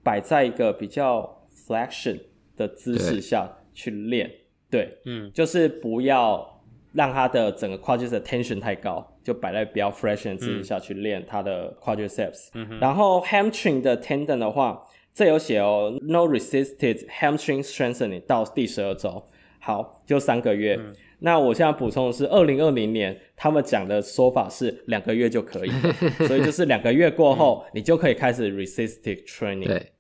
[0.03, 2.21] 摆在一个比较 flexion
[2.57, 4.31] 的姿势下去练，
[4.71, 6.57] 对，对嗯，就是不要。
[6.93, 12.49] 让它的整个 quadriceps 的 tension 太高，就摆在比较 flexion 的姿势下去练它的 quadriceps。
[12.55, 14.83] 嗯、然后 hamstring 的 tendon 的话，
[15.15, 19.25] 这有写哦，no resisted hamstring strengthening 到第十二周，
[19.61, 20.77] 好，就三个月。
[20.81, 25.71] 嗯、那我现在补充的是，二零二零年他们讲的说法是两个月就可以，
[26.27, 29.67] 所以就是两个月过后，你就可以开始 resisted training。
[29.67, 29.93] 对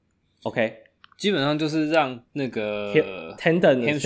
[0.42, 0.74] ，OK，
[1.16, 2.92] 基本上就是让那个
[3.38, 3.98] tendon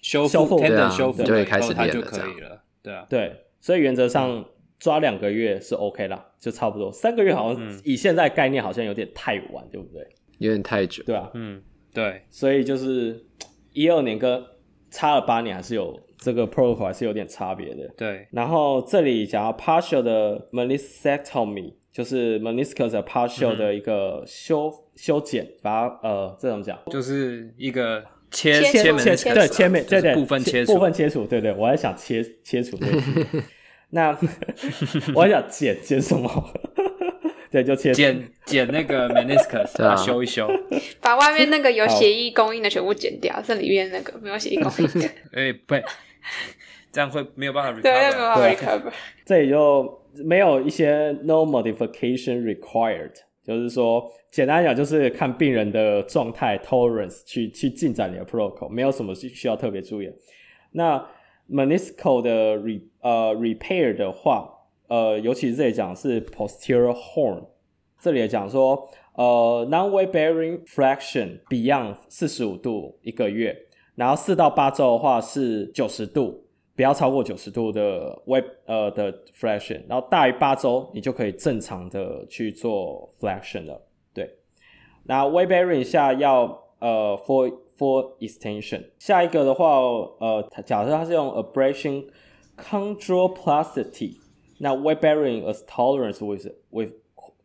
[0.00, 2.62] 修复，对啊，修复，对，开始练就可以了。
[2.82, 4.44] 对啊，对，所以原则上
[4.78, 6.90] 抓两个月是 OK 啦，就差不多。
[6.92, 10.04] 三个月好像以现在概念好像有点太晚，对不对？
[10.38, 11.62] 有点太久，对啊，嗯，
[11.94, 12.22] 对。
[12.30, 13.24] 所以就是
[13.72, 14.44] 一二年跟
[14.92, 17.88] 差了八年，还是有这个 protocol 还是有点差别的。
[17.96, 18.28] 对。
[18.30, 28.04] 然后这里讲到 partial 的 meniscectomy，就是 meniscus 的 partial 的一个修修剪，把它呃这种讲，就是一个。
[28.34, 32.78] 切切切切切对切面对对部分切除部分切除对对，我还想切切除
[33.92, 34.18] 那
[35.14, 36.30] 我还想剪剪什么？
[37.52, 40.50] 对，就切剪剪那个 meniscus， 把它修一修，
[41.02, 45.08] 把外面那个有血液供应的全部剪掉，这里面那个没有血液供应的。
[45.32, 45.74] 哎，不，
[46.90, 47.82] 这样会没有办法 recover。
[47.82, 48.92] 对，没有办法 recover。
[49.26, 53.12] 这里就没有一些 no modification required。
[53.44, 60.12] 就是说，简单讲，就是看病人的状态 tolerance 去去进展你的 protocol，没有什么需需要特别注意的。
[60.70, 61.04] 那
[61.50, 64.48] meniscal 的 re 呃 repair 的话，
[64.92, 67.42] 呃，尤其是这里讲是 posterior horn，
[67.98, 73.56] 这里也讲说，呃，non-way bearing flexion beyond 四十五度一个月，
[73.94, 76.44] 然后四到八周的话是九十度。
[76.74, 83.80] 不要超过九十度的 weight 呃的 flexion，然后大于八周，你就可以正常的去做 flexion 了。
[84.12, 84.28] 对，
[85.04, 86.44] 那 weight bearing 下要
[86.80, 88.82] 呃 for for extension。
[88.98, 89.78] 下一个的话，
[90.18, 92.06] 呃，假设它是用 abrasion
[92.58, 94.16] control plasticity
[94.62, 96.92] 那 weight bearing as tolerance with with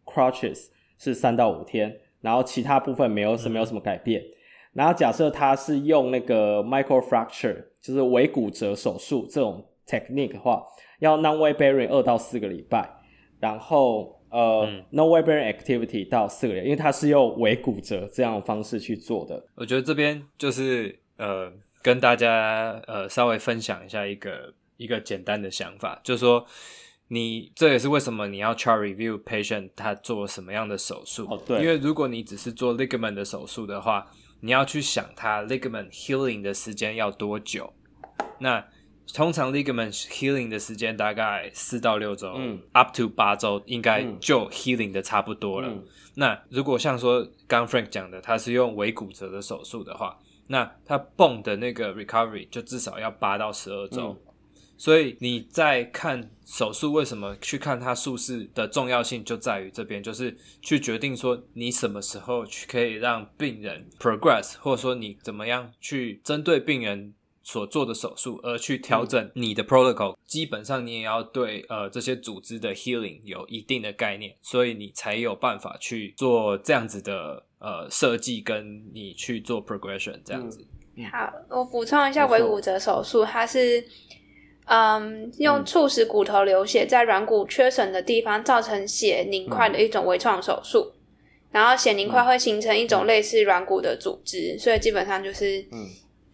[0.06, 4.21] crutches 是三到五天，然后其他部分没有什没有什么改变。
[4.21, 4.34] 嗯
[4.73, 10.63] 然后假设他是用那个 microfracture，就是微骨折手术这种 technique 的话，
[10.99, 12.88] 要 non-weight bearing 二到四个礼拜，
[13.39, 19.43] 然后呃、嗯、no weight bearing activity 到四个月，因为他是用微骨折这样的方式去做的。
[19.56, 21.51] 我觉得这边就是呃
[21.82, 26.45] 跟大家呃稍微分享一下一个一个简单的想法，就是说
[27.07, 31.25] 你这也是为什么你要 chart review patient 他做什么样的手术。
[31.29, 34.07] 哦，对，因为如果你只是做 ligament 的手术的话。
[34.39, 37.73] 你要去想他 ligament healing 的时间要多久？
[38.37, 38.63] 那
[39.11, 45.67] 通常 ligament healing 的时间大概四到六周，嗯，up to 八周应该就 healing 的差不多了。
[45.69, 45.83] 嗯、
[46.17, 54.09] 那如果像说刚 Frank 讲的，他是用尾骨折的手术的话，那他 bone 的那个 recovery 就至少要八到十二周。
[54.09, 54.17] 嗯
[54.78, 70.15] 所以你在看手术，为什么去看它术式的重要性就在于这边，就是去决定说你什么时候去可以让病人 progress，或者说你怎么样去针对病人所做的手术而去调整你的 protocol。
[70.25, 80.65] 基本上你也要对呃这些组织的 healing 有一定的概念，所以你才有办法去做这样子的呃设计，跟你去做 progression 这样子。
[81.12, 83.84] 好，我补充一下微骨折手术，它是。
[84.67, 90.93] 嗯，用促使骨头流血，在软骨缺损的地方造成血凝块的一种微创手术。
[91.51, 95.87] 然后血凝块会形成一种类似软骨的组织，嗯、所以基本上就是嗯，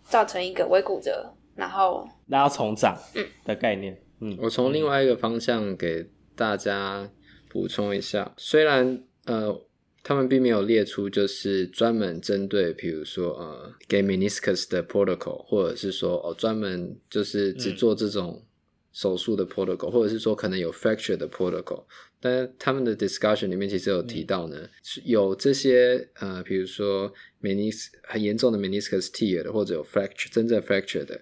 [0.03, 3.97] 造成一个微骨折，然后让它重长嗯的概念。
[4.19, 6.05] 嗯，我从另外一个方向给
[6.35, 7.09] 大家
[7.49, 9.61] 补充一下，虽然呃。
[10.03, 18.43] 他们并没有列出就是专门针对，比如说呃，给 meniscus 的 protocol，或者是说哦，专门就是只做这种
[18.91, 21.85] 手术的 protocol，、嗯、或者是说可能有 fracture 的 protocol。
[22.19, 24.69] 但他们的 discussion 里面其实有提到呢，
[25.05, 31.21] 有这些呃，比如说 menis 很严重的 meniscus tear 的，或者有 fracture 真正 fracture 的，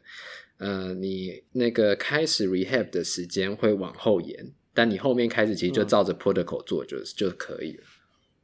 [0.58, 7.84] 呃，你那个开始 rehab 的时间会往后延，但你后面开始其实就照着 protocol 做就、嗯、就可以了。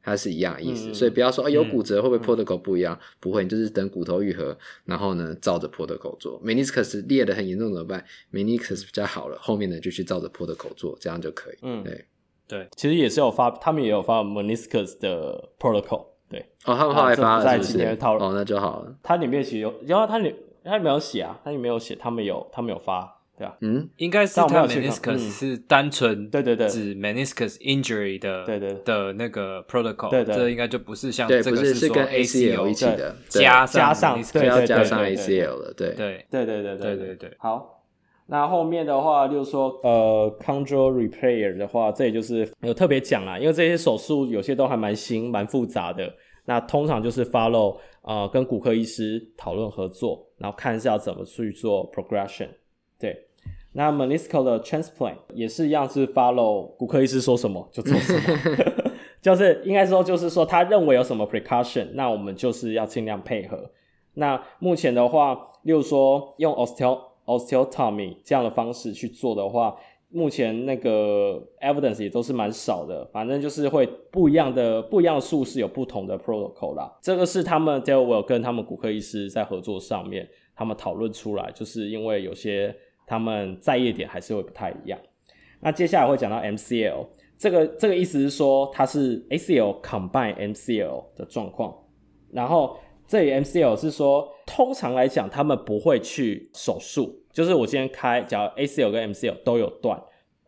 [0.08, 2.94] 它是一样的意思，嗯、所以不要说有骨折会不会 protocol 不一样？
[2.94, 6.42] 嗯、不会，你就是等骨头愈合，然后呢照着 protocol 做。
[6.42, 11.56] meniscus 裂的很严重怎么办？meniscus 比较好了，后面呢就去照着 protocol 做，这样就可以。
[11.62, 12.04] 嗯，对
[12.48, 16.06] 对，其实也是有发，他们也有发 meniscus 的 protocol。
[16.30, 17.72] 对，哦，他们后来发了是不是？
[17.72, 18.94] 在今天讨论哦，那就好了。
[19.02, 20.34] 它里面其实有，然后它里
[20.64, 23.17] 它里面有写啊，它里面有写，他们有他们有发。
[23.38, 26.66] 对啊，嗯，应该是他 meniscus 是单纯对对对。
[26.68, 28.74] 指 meniscus injury 的对对。
[28.84, 35.94] 的那个 protocol，对对，这应该就不是像这个是跟 ACL 一起的，加加上对要加上 ACL 了，对。
[35.94, 36.26] 对。
[36.28, 36.96] 对对对对。
[36.96, 37.32] 对对。
[37.38, 37.84] 好，
[38.26, 46.12] 那后面的话就是说，呃，chondral repair 的话，这也就是有特别讲啦，因为这些手术有些都还蛮新、蛮复杂的，
[46.46, 52.48] 那通常就是 follow 呃跟骨科医师讨论合作，然后看一下要怎么去做 progression，
[52.98, 53.27] 对。
[53.72, 58.90] 那 meniscal 的 transplant 也是一样，是 follow 骨科医师说什么就做什么，
[59.20, 63.70] 就是应该说就是说他认为有什么 precaution，那我们就是要尽量配合。
[64.14, 69.76] 那目前的话，例如说用 osteo osteotomy 这样的方式去做的话，
[70.08, 73.04] 目前那个 evidence 也都是蛮少的。
[73.12, 76.90] 反正就是会不一样的不一样的术式有不同的 protocol 啦。
[77.02, 82.74] 这个是他们 Delaware 跟他们骨科医师在合作上面，他们讨论出来，就是因为有些。
[83.08, 84.98] 他们在意点还是会不太一样。
[85.60, 91.74] 那接下来会讲到 MCL，这个这个意思是说它是 ACL combine MCL 的状况。
[92.30, 99.98] 然后这里 MCL 是说，通常来讲他们不会去手术，就是我今天开，假如 ACL 跟 MCL 都有断，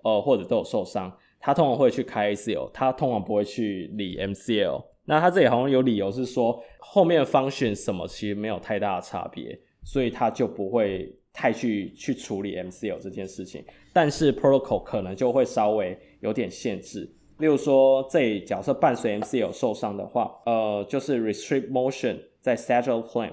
[0.04, 4.84] 呃或者都有受伤，他通常会去开 ACL，他通常不会去理 MCL。
[5.06, 11.16] 那他这里好像有理由是说，后面的 function 什么其实没有太大的差别，所以他就不会。
[11.32, 17.10] 太去去处理 MCL 这件事情，但是 protocol 可能就会稍微有点限制。
[17.38, 23.32] 例如说，这假设伴随 MCL 受伤的话，呃，就是 restrict motion 在 sagittal plane，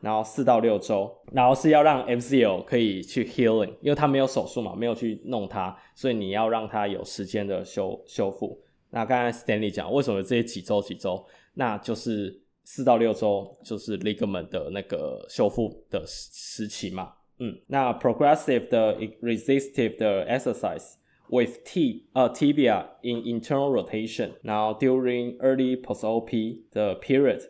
[0.00, 8.56] 然后四到六周，然后是要让 MCL 可以去 healing，因为他没有手术嘛，没有去弄它，所以你要让它有时间的修修复。
[8.90, 17.12] 那刚才 Stanley 讲，为什么这些几周几周，那就是四到六周就是 ligament 的那个修复的时期嘛。
[17.39, 20.93] 嗯，那 progressive 的 resistive 的 exercise
[21.29, 26.29] with T 呃 tibia in internal rotation，然后 during early post-op
[26.71, 27.41] 的 period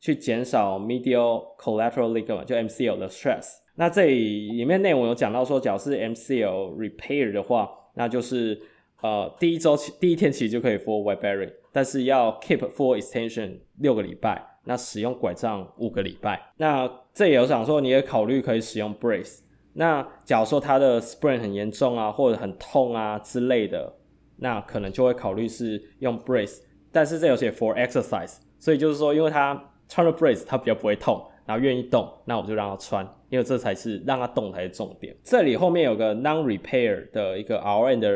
[0.00, 3.58] 去减少 medial collateral ligament 就 MCL 的 stress。
[3.74, 8.60] 那这里里面内容有讲到说，假如是 MCL repair 的话，那就是
[9.00, 14.40] 呃第一周第一天其实就可以 full weight bearing，但是要 keep full extension 六个礼拜。
[14.67, 19.39] 那使用拐杖五个礼拜，那这也有想说，你也考虑可以使用 brace。
[19.71, 23.93] 那假如说他的 sprain 很严重啊，或者很痛啊之类的，
[24.35, 26.59] 那可能就会考虑是用 brace。
[26.91, 35.15] 但是这有写 for exercise，所以就是说，因为他穿了 brace，他比较不会痛，然后愿意动，那我就让他穿，因为这才是让他动才是重点。
[35.23, 38.09] 这里后面有个 non-repair 的一个 RN 的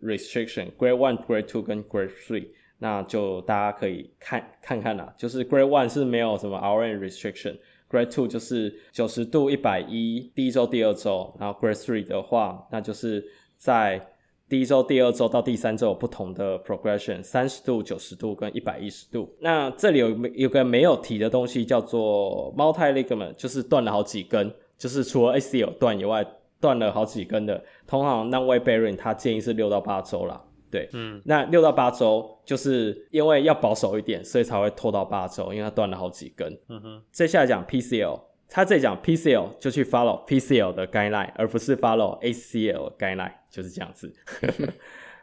[0.00, 2.46] restriction，grade one、grade two 跟 grade three。
[2.78, 13.24] 那就大家可以看看看啦，就是 Grade One 是没有什么 RN restriction，Grade Two 就是九十度、一百一，第一周、第二周，然后 Grade Three 的话，那就是
[13.56, 14.00] 在
[14.48, 19.28] 第一周、第二周到第三周有不同的 progression，三十度、九十度跟一百一十度。
[19.40, 26.24] 那这里有有个没有提的东西叫做 multi ligament，就是断了好几根，就是除了 ACL 断以外，
[26.60, 30.40] 断了好几根的，通常那 we bearing 它建议是六到八周啦。
[30.70, 36.58] 对，嗯，那六到八周就是因为要保守一点，所以才会拖到八周，因为它断了好几根。
[36.68, 44.12] 嗯哼，接下来讲 PCL，他这里讲 PCL 就去 follow PCL 的 guideline，而不是 follow ACL guideline，就是这样子。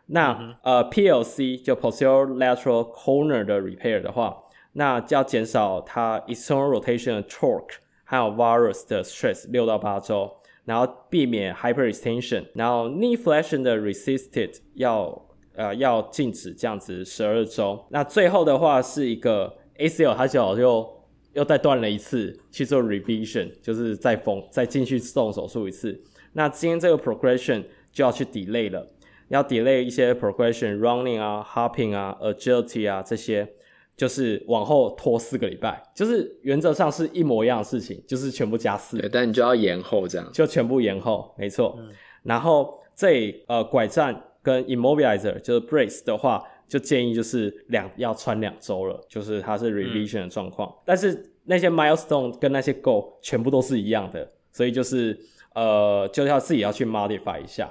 [0.07, 4.43] 那、嗯、呃 PLC 就 posterior lateral corner 的 repair 的话，
[4.73, 10.31] 那就要减少它 external rotation 的 torque，还有 varus 的 stress 六到八周，
[10.65, 15.21] 然后避免 hyperextension，然后 knee flexion 的 resisted 要。
[15.55, 17.85] 呃要禁止这样子十二周。
[17.89, 20.87] 那最后的话是一个 ACL，他脚又
[21.33, 25.99] 又再断了一次去做 revision，就是再缝再进去动手术一次。
[26.33, 28.87] 那今天这个 progression 就要去 delay 了，
[29.29, 33.47] 要 delay 一些 progression，running 啊，hopping 啊，agility 啊这些。
[33.97, 38.97] 就是往后拖四个礼拜，就是原则上是一模一样的事情，就是全部加四。
[38.97, 41.77] 对，但你就要延后这样，就全部延后，没错。
[41.79, 41.87] 嗯、
[42.23, 44.13] 然后这呃拐杖
[44.45, 50.69] 跟 immobilizer 就是 brace 的话，就建议就是两要穿两周了，就是它是 revision 的状况。
[50.69, 55.19] 嗯、但是那些 milestone 跟那些 goal 全部都是一样的，所以就是
[55.55, 57.67] 呃就要自己要去 modify 一下。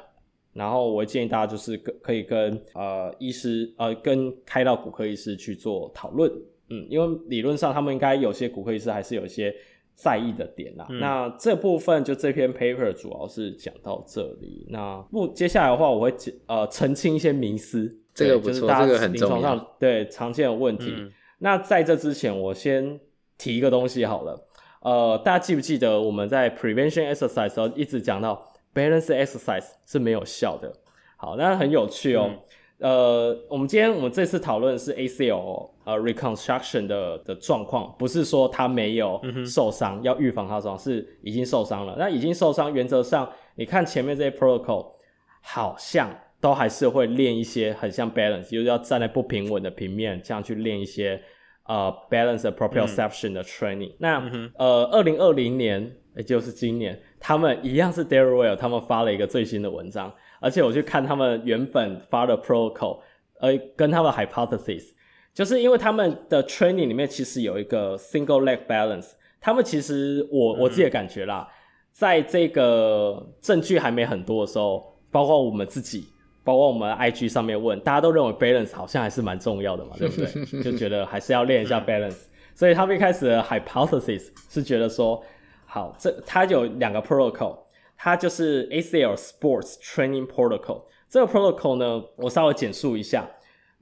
[0.53, 6.29] 然后我建议大家就是跟可以跟呃医师呃跟开到骨科医师去做讨论，
[6.70, 9.55] 嗯，因为理论上他们应该有些骨科医师还是有一些
[9.95, 10.87] 在意的点啦。
[10.91, 14.67] 嗯、那这部分就这篇 paper 主要是讲到这里。
[14.71, 16.15] 那不接下来的话，我会
[16.47, 20.93] 呃澄清一些迷思，这个不错，就是大家临床上对常见的问题。
[20.97, 23.01] 嗯、那在这之前，我先
[23.39, 24.47] 提一个东西好了，
[24.81, 30.73] 呃，大家记不记得我们在 prevention exercise 时候一直讲到？Balance exercise 是没有效的。
[31.17, 32.29] 好，那很有趣哦。
[32.31, 32.39] 嗯、
[32.85, 41.97] 呃，我们今天我们这次讨论是 ACL 呃 reconstruction 的的状况，不是说他没有受伤，嗯、要预防他受伤，是已经受伤了。
[41.99, 44.87] 那已经受伤，原则上你看前面这些 protocol
[45.41, 51.18] 好像都还是会练一些很像 balance，就是要站在不平稳的平面，这样去练一些
[51.66, 53.93] 呃 balance proprioception 的 training。
[53.93, 57.01] 嗯、那、嗯、呃，二零二零年也就是今年。
[57.18, 63.01] 他们一样是 Darrell，他们发了一个最新的文章，而且我去看他们原本发的 protocol，
[63.41, 64.85] 呃，跟他们 hypothesis，
[65.32, 71.49] 就是因为他们的 training 里面其实有一个 single leg balance，他们其实我我自己的感觉啦，
[71.93, 76.07] 在这个证据还没很多的时候，包括我们自己，
[76.43, 80.26] 包括我们 IG 上面问，大家都认为 balance 好像还是蛮重要的嘛，对不对？
[80.62, 82.24] 就觉得还是要练一下 balance，
[82.55, 85.22] 所以他们一开始的 hypothesis 是觉得说。
[85.66, 87.59] 好，这它有两个 protocol，
[88.05, 90.83] 它就是 ACL Sports Training Protocol。
[91.09, 93.27] 这个 protocol 呢，我稍微简述一下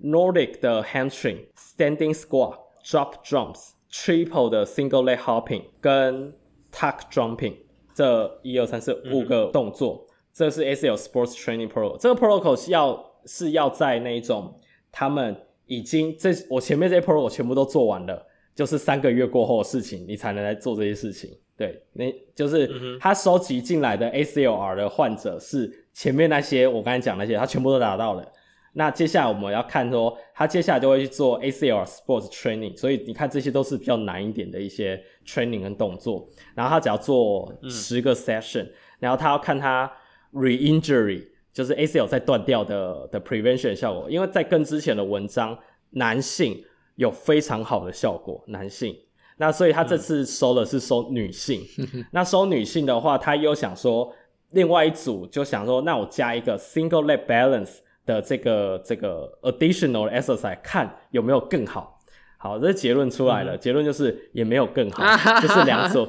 [0.00, 6.34] ：Nordic 的 Hamstring、Standing Squat、Drop Jumps、Triple 的 Single Leg Hopping 跟
[6.70, 7.56] Tuck Jumping
[7.92, 11.96] 这一二三四五个动作，嗯、这是 ACL Sports Training Protocol。
[11.98, 14.54] 这个 protocol 是要是要在那种
[14.92, 21.28] 他们已经这我前面这些 protocol 全部都做完了，就是三个月过后的事情，你才能来做这些事情。
[21.62, 28.32] 对，那就是他收集进来的 ACLR 的患者是前面那些我刚才讲那些，他全部都达到了。
[28.72, 36.28] 那接下来我们要看说，他接下来就会去做 ACL Sports Training，所以你看这些都是比较难一点的一些 training 跟动作。
[36.56, 39.88] 然后他只要做十个 session，、嗯、然后他要看他
[40.32, 44.10] re-injury，就是 ACL 在断掉的的 prevention 效果。
[44.10, 45.56] 因为在跟之前的文章，
[45.90, 46.60] 男性
[46.96, 48.96] 有非常好的效果，男性。
[49.42, 54.14] 那所以他这次收的是收女性，嗯、 那收女性的话，他又想说，
[54.52, 61.98] 另外一组就想说，那我加一个 single leg balance 的这个这个 additional exercise，看有没有更好。
[62.38, 65.02] 好，这结论出来了，嗯、结论就是也没有更好，
[65.42, 66.08] 就是两组，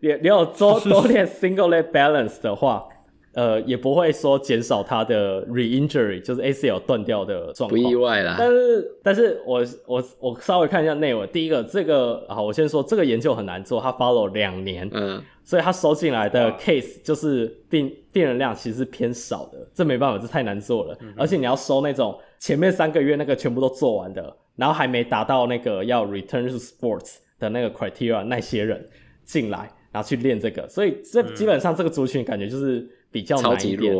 [0.00, 2.88] 也你有多 多练 single leg balance 的话。
[3.32, 8.34] 呃，也不会说减少他的 re-injury，就是 ACL 断掉的状况，不意外啦。
[8.36, 11.28] 但是，但是我我我稍微看一下内文。
[11.32, 20.98] 第一个，这个好，我先说这个研究很难做，他 follow 两年，嗯，所以他收进来的 case 就是病病人量其实是偏少的，这没办法，这太难做了。
[21.00, 28.84] 嗯、而且你要收那种前面三个月那个全部都做完的，然后还没达到那个要 return to sports 的那个 criteria 那些人
[29.24, 32.90] 进来，然后去练这个，所以这基本上这个族群感觉就是。
[33.10, 33.94] 比较难一点，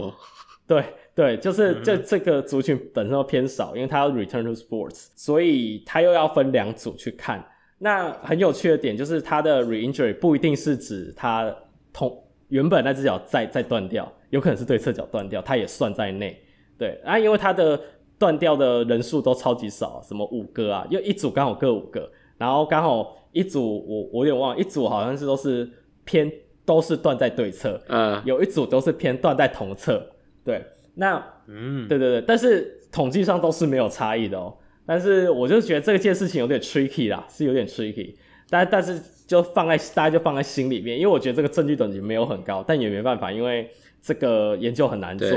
[0.66, 0.84] 对
[1.14, 7.44] 对，就是这这个族群本身都偏少，因为他要 return to sports，所以他又要分两组去看。
[7.78, 11.52] 那很有趣的点就是，他的 re-injury 不一定是指他
[11.92, 16.40] 同原本那只脚再再断掉，有可能是对侧脚断掉，它也算在内。
[16.78, 17.78] 对啊，因为他的
[18.16, 22.08] 断掉的人数都超级少，什么五个啊，因为一组刚好各五个，
[22.38, 25.68] 然后刚好一组我我有点忘了，一组好像是都是
[26.04, 26.30] 偏。
[26.64, 30.04] 都是断在对侧，嗯，有一组都是偏断在同侧，
[30.44, 34.56] 对，那，嗯，对对对，但是统计上都是没有差异的哦。
[34.86, 38.14] 但是我就觉得这件事情有点 tricky 啦，是有点 tricky，
[38.48, 43.70] 但但是就放在大家就放在心里面，因为我觉得这个证据等级没有很高，但也没办法，因为
[44.02, 45.28] 这个研究很难做。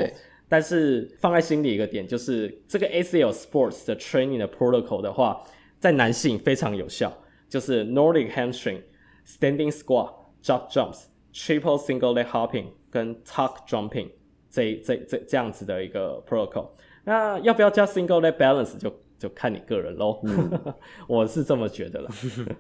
[0.49, 5.41] 但是放在心里一个点就是，这个 ACL Sports 的 training 的 protocol 的话，
[5.80, 7.11] 在男性非常有效，
[7.49, 8.82] 就是 Nordic Hamstring、
[9.28, 10.11] Standing Squat、
[10.43, 11.05] Drop Jumps。
[11.34, 14.07] Triple single leg hopping 跟 tuck jumping
[14.51, 16.67] 这这这这样子的一个 protocol，
[17.03, 20.19] 那要不要加 single leg balance 就就看你个人喽。
[20.25, 20.75] 嗯、
[21.07, 22.09] 我是这么觉得了。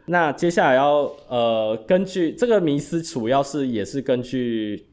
[0.07, 4.83] 那接下来要呃，根据这个迷思，主要是也是根据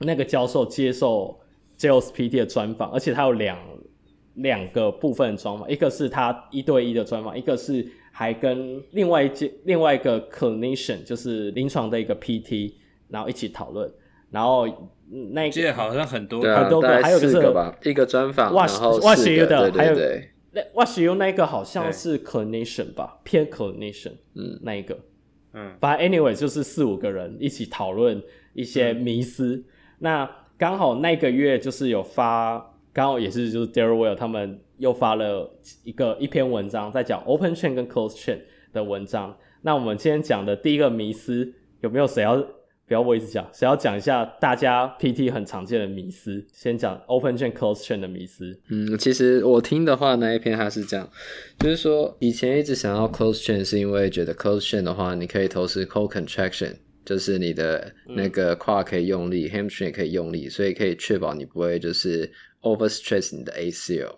[0.00, 1.40] 那个教授接受
[1.78, 3.58] JOSPT 的专访，而且他有两
[4.34, 12.74] 两个部分专访，一个是他一对一的专访，一个是还跟另外一届另外一个 clinician 就是临床的一个 PT，
[13.10, 13.92] 然后一起讨论，
[14.30, 14.66] 然后。
[15.32, 17.36] 那一个好像很多很多个，还有就是
[17.82, 18.64] 一个专访，哇
[19.02, 19.96] 哇西的，对对对还有
[20.52, 24.96] 那哇西那一个好像是 clinician 吧，偏 clinician，嗯，那一个，
[25.52, 28.22] 嗯，反正 anyway 就是四五个人一起讨论
[28.54, 29.56] 一些迷思。
[29.56, 29.64] 嗯、
[29.98, 35.52] 那刚好那个月就是有发，刚好也是就是 Darrell 他们又发了
[35.82, 38.38] 一个一篇文章，在讲 open chain 跟 closed chain
[38.72, 39.36] 的文章。
[39.62, 42.40] 那我们今天讲的第一个迷思，有没有谁要？
[42.90, 46.44] 不要我一直讲，谁要讲一下大家 PT 很常见的迷思？
[46.52, 48.58] 先讲 Open Chain Closed Chain 的迷思。
[48.68, 51.08] 嗯，其实我听的话那一篇他是这样，
[51.60, 62.28] 就是说以前一直想要 Closed Chain 是因为觉得 Closed Chain 的话，你可以同时 Core Contraction，就是你的那个胯可以用力、嗯、，Hamstring 也可以用力，所以可以确保你不会就是
[62.62, 64.16] Overstress 你的 ACL。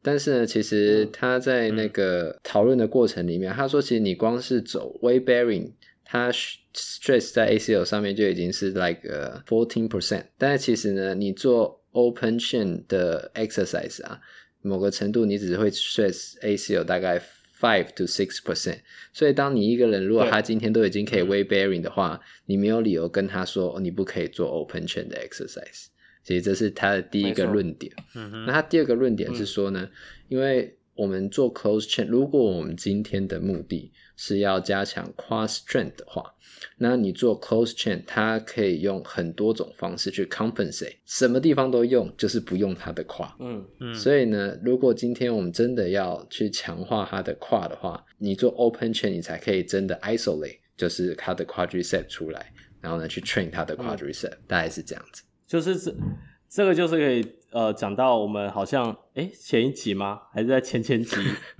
[0.00, 5.72] 但是呢，其实他在那个讨论的过程里面，他说其实你光是走 Weight Bearing。
[6.06, 6.30] 它
[6.74, 9.00] stress 在 ACL 上面就已经是 like
[9.46, 14.20] fourteen percent，但是其实呢，你做 open chain 的 exercise 啊，
[14.62, 17.22] 某个程度你只会 stress ACL 大概
[17.60, 18.80] five to six percent，
[19.12, 25.86] 所以当你一个人如果他今天都已经可以 weight bearing 的话，你没有理由跟他说，哦，你不可以做 open chain 的 exercise，
[26.24, 27.92] 其实这是他的第一个论点。
[28.46, 29.88] 那他第二个论点是说呢，
[30.28, 36.34] 因为我们做 closed chain，如果我们今天的目的是要加强 quad strength 的话，
[36.78, 43.32] 那你做 closed chain，它可以用很多种方式去 compensate，什么地方都用，就是不用它的 quad。
[43.40, 43.94] 嗯嗯。
[43.94, 55.22] 所以呢，如果今天我们真的要去强化它的 quad 的话，你做 open chain，你才可以真的 isolate，就是它的 quadricep 出来，然后呢去 train 它的 quadricep，嗯，大概是这样子。
[55.46, 55.94] 就是这
[56.48, 57.26] 这个就是可以。
[57.54, 60.20] 呃，讲到我们好像，诶前一集吗？
[60.32, 61.16] 还是在前前集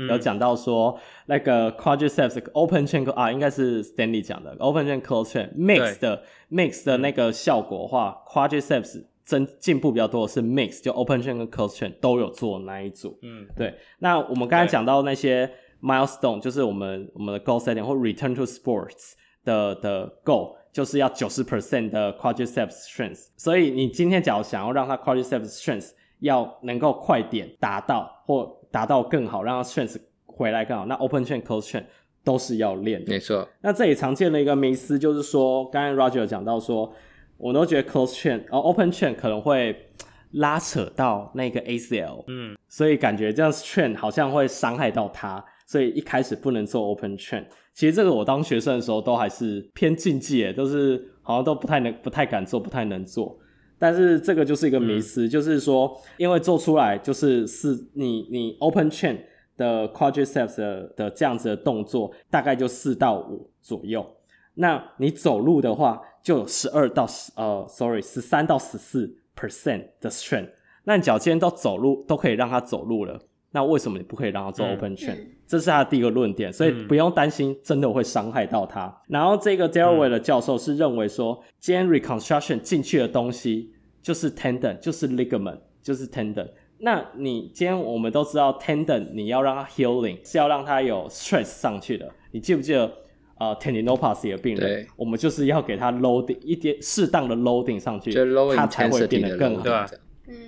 [0.08, 9.04] 有讲到说，那个 quadriceps open chain 啊，应该是 Stanley 讲的 open chain closed chain mix 的 mix 的那个效果的话，quadriceps
[9.22, 13.16] 增进步比较多的是 mix，就 open chain 跟 closed chain 都有做那一组。
[13.22, 13.72] 嗯，对。
[14.00, 15.48] 那我们刚才讲到那些
[15.80, 19.12] milestone，就是我们我们的 goal setting 或 return to sports
[19.44, 20.56] 的的 goal。
[20.74, 29.96] 就是要九十 percent 的 quadriceps strength，所以你今天假如想要让它 quadriceps strength 要能够快点达到或达到更好，让它 strength
[30.26, 31.84] 回来更好，那 open chain closed chain
[32.24, 33.12] 都是要练的。
[33.12, 33.48] 没错。
[33.60, 36.92] 那这里常见的一个迷思就是说，刚刚 Roger 讲到说，
[37.36, 39.90] 我都觉得 closed chain，哦 open chain 可能会
[40.32, 47.44] 拉扯到那个 ACL，嗯，所以感觉这样 chain 好像会伤害到它，所以一开始不能做 open chain。
[47.72, 53.36] 其实这个我当学生的时候都还是偏禁忌，诶，都是好像都不太能、不太敢做、不太能做。
[53.78, 59.18] 但是这个就是一个迷思，嗯、就是说，因为做出来就是四，你你 open chain
[59.56, 64.06] 的 quadriceps 的，的这样子的动作，大概就四到五左右。
[64.54, 70.50] 那你走路的话，就有十二到十呃，sorry，十三到十四 percent 的 strength。
[70.84, 73.20] 那你脚尖都走路都可以让它走路了。
[73.54, 78.86] 那为什么你不可以让他做 open chain？、嗯、这是他的第一个论点，所以不用担心真的会伤害到他。
[78.86, 83.70] 嗯、然后这个 Ware 的教授是认为说，今天 reconstruction 进去的东西
[84.02, 86.48] 就是 tendon，就是 ligament，就是 tendon。
[86.78, 92.10] 那你今天我们都知道 tendon，你要让它 healing 是要让它有 stress 上去的。
[92.32, 92.92] 你记不记得
[93.38, 98.12] 呃 tendinopathy 的病人，我们就是要给他 loading 一点适当的 loading 上去，
[98.56, 99.62] 它才会变得更好。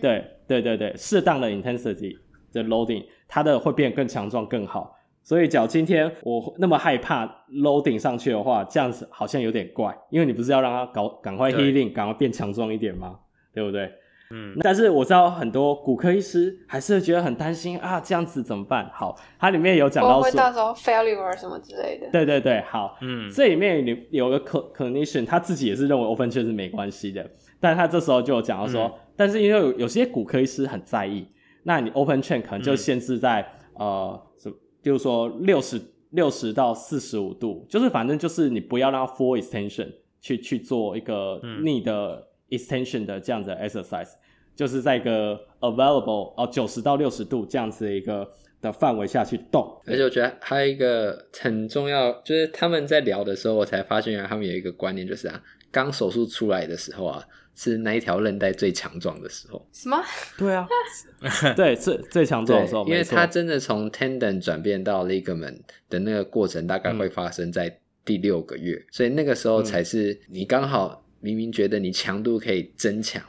[0.01, 2.17] 对对对对，适当的 intensity。
[2.57, 13.19] 的 loading，它的会变得更强壮更好，所以假如今天我那么害怕 loading 上去的话，这样子好像有点怪，因为你不是要让它搞赶快 healing，赶快变强壮一点吗？
[13.53, 13.91] 对不对？
[14.31, 14.57] 嗯。
[14.61, 18.89] 但是我知道很多骨科医师还是觉得很担心啊，这样子怎么办？
[18.93, 22.09] 好，它里面有讲到说，会到时候 failure 什么之类的。
[22.13, 27.29] 对对对，好，嗯，这里面有有个 clinician，他自己也是认为 open chain 是没关系的，
[27.59, 31.27] 但他这时候就有讲到说，嗯、但是因为有有些骨科医师很在意。
[31.67, 33.43] 那你 open chain 可能就限制在、
[33.73, 44.19] 嗯、呃，什，就是说六十六十到四十五度，就是反正就是你不要让 full extension 去去做一个 knee 的 extension 的这样子的 exercise，、嗯、
[44.55, 49.77] 就是在一个 available 哦九十到六十度这样子的一个的范围下去动。
[49.87, 55.43] 而且我觉得还有一个很重要，就是他们在聊的时候，我才发现原来他们有一个观念，就是啊
[55.73, 57.25] 刚手术出来的时候啊，
[57.57, 59.67] 是那一条韧带最强壮的时候。
[59.73, 60.01] 什么？
[60.39, 60.69] 对啊，
[61.57, 73.23] 对，最最强壮的时候，因为它真的从 tendon 转变到 ligament 的那个过程，大概会发生在第六个月，嗯、所以那个时候才是你刚好明明觉得你强度可以增强，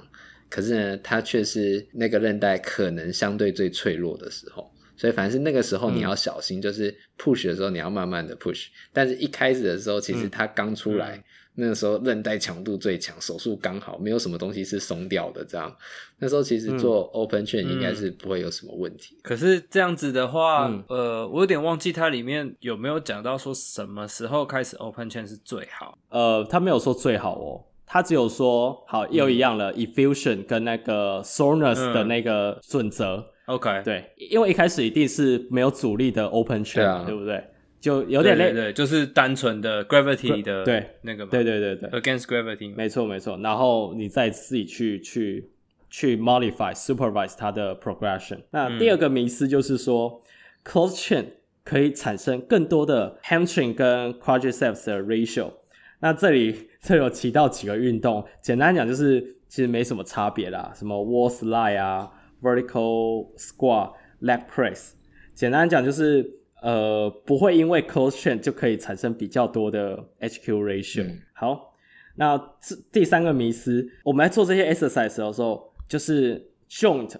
[0.49, 4.71] 可是呢，它却是那个韧带可能相对最脆弱的时候。
[4.99, 8.65] 所以，反正是那个时候你要小心，嗯、就是 push 的时候你要慢慢的 push。
[8.91, 11.23] 但是一开始的时候，其实它刚出来，嗯、
[11.59, 15.43] 那个时候韧带强度最强，手术刚好，没有什么东西是松掉的。
[15.43, 15.75] 这样，
[16.19, 19.15] 那时候其实做 open chain 应该是不会有什么问题。
[19.15, 25.97] 嗯嗯、可是这样子的话，嗯、呃，我有点忘记它里面有没有讲到说什么时候开始 open chain 是最好。
[26.09, 33.25] 呃，他没有说最好哦，他只有说好又一样了、嗯、，effusion 跟那个 soreness 的那个准则。
[33.47, 37.43] OK，对，因为一开始一定是没有阻力的 open chain，对，啊、对不对？
[37.87, 43.37] 就有点累，对，对，对，就是单纯的 gravity 的，对，那个，对对对对，against gravity，没错没错。
[43.37, 45.49] 然后你再自己去去
[45.89, 48.39] 去 modify supervise 它的 progression。
[48.51, 51.25] 那第二个迷思就是说、嗯、closed chain
[51.63, 55.51] 可以产生更多的 hamstring 跟 quadriceps 的 ratio。
[55.99, 62.11] 那这里这里有提到几个运动，简单讲就是其实没什么差别啦，什么 wall slide 啊。
[62.39, 64.91] Vertical squat, leg press，
[65.33, 66.23] 简单讲就是，
[66.61, 71.03] 呃，不会因为 closed chain 就可以产生比较多的 HQ ratio。
[71.03, 71.73] 嗯、好，
[72.15, 77.15] 那这第三个迷思，我们在做这些 exercise 的时候，就是 joint，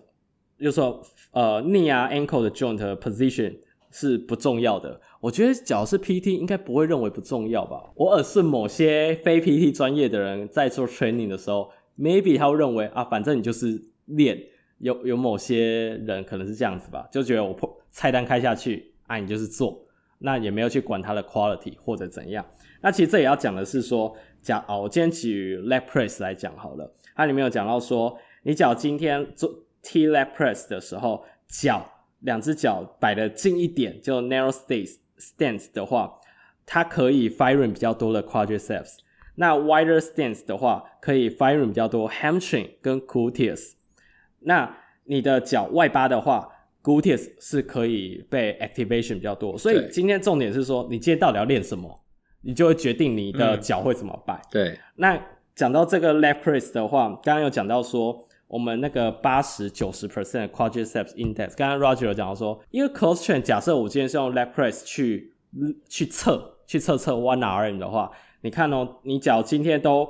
[0.59, 3.55] 就是说，呃，knee 啊 ankle 的 joint position
[3.91, 4.99] 是不重要的。
[5.19, 7.91] 我觉得，只要是 PT，应该不会认为不重要吧？
[7.95, 14.39] 我耳顺某些非 PT 专业的人在做 training 的时候，maybe 他会认为啊，反正你就是练。
[14.79, 19.83] 有有某些人可能是这样子吧，就觉得我破菜单开下去，啊，你就是做，
[20.19, 22.45] 那也没有去管它的 quality 或者怎样。
[22.81, 29.51] 那其实这也要讲的是说，讲哦，我今天举 leg press 来讲好了，它里面有讲到说，你脚今天做
[29.81, 31.83] T leg press 的时候，脚
[32.19, 36.19] 两只脚摆得近一点，就 narrow stance stance 的话，
[36.65, 38.97] 它可以 firing 比较多的 quadriceps。
[39.35, 43.73] 那 wider stance 的话，可以 firing 比较多 hamstring 跟 gluteus。
[44.39, 46.49] 那你的脚外八的话
[46.87, 51.99] ，gluteus 是可以被 activation 比较多，所以今天重点是说，你今天到底要练什么，
[52.41, 54.35] 你就会决定你的脚会怎么摆。
[54.35, 55.21] 嗯、对，那
[55.53, 58.17] 讲到这个 leg press 的话，刚刚有讲到说，
[58.47, 65.33] 我们那个八十九十 percent quadriceps index，刚刚 Roger 有讲到说，因为 close train 假设我今天是用 leg press 去
[65.89, 68.09] 去测去测测 one RM 的话，
[68.41, 70.09] 你看哦，你脚今天都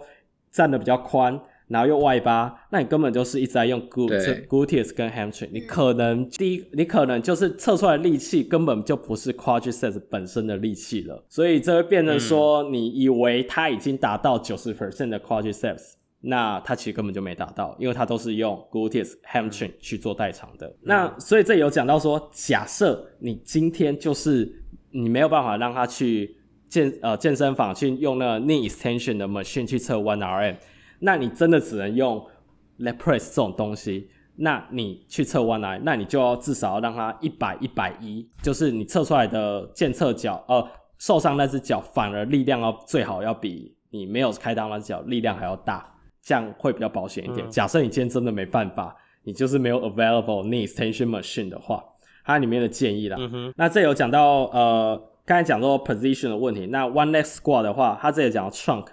[0.51, 1.39] 站的比较宽。
[1.67, 20.73] 然后又外八，那你根本就是一直在用 glute、gluteus 跟 hamstring，你可能第一，你可能就是测出来的力气根本就不是 quadriceps 本身的力气了，所以这会变成说，你以为它已经达到九十 percent 的 quadriceps，那它其实根本就没达到，因为它都是用 gluteus、hamstring 去做代偿的。
[20.81, 24.49] 那所以这有讲到说，假设你今天就是
[24.91, 26.33] 你没有办法让他去
[26.69, 30.55] 健呃健身房去用那个 knee extension 的 machine 去测 one RM。
[30.99, 32.25] 那你真的只能用
[32.79, 40.67] leg press 这种东西，那你去测 one RM，那你就要至少要让它一百一百一，就是你测出来的健侧脚，呃，
[40.99, 45.91] 受伤那只脚反而力量要最好要比你没有开刀那只脚力量还要大，
[46.21, 47.47] 这样会比较保险一点。
[47.47, 51.83] 嗯、假设你今天真的没办法，你就是没有 available knee extension machine 的话，
[52.25, 53.17] 它里面的建议啦。
[53.19, 58.87] 嗯、那这有讲到呃，刚才讲到 position 的问题，那 one leg squat 的话，它这里讲到 trunk。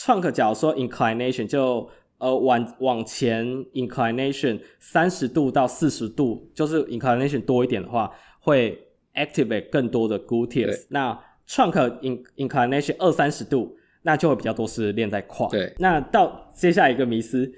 [0.00, 1.86] Trunk 假如说 inclination 就
[2.16, 8.78] 呃往往前 inclination 三十度到四十度，就是 inclination 多一点的话，会
[9.14, 10.86] activate 更多的 gluteus 对。
[10.88, 15.46] 那 trunk in inclination 二三十度，那就会比较多是练在胯。
[15.50, 15.74] 对。
[15.78, 17.52] 那到接下来一个迷思，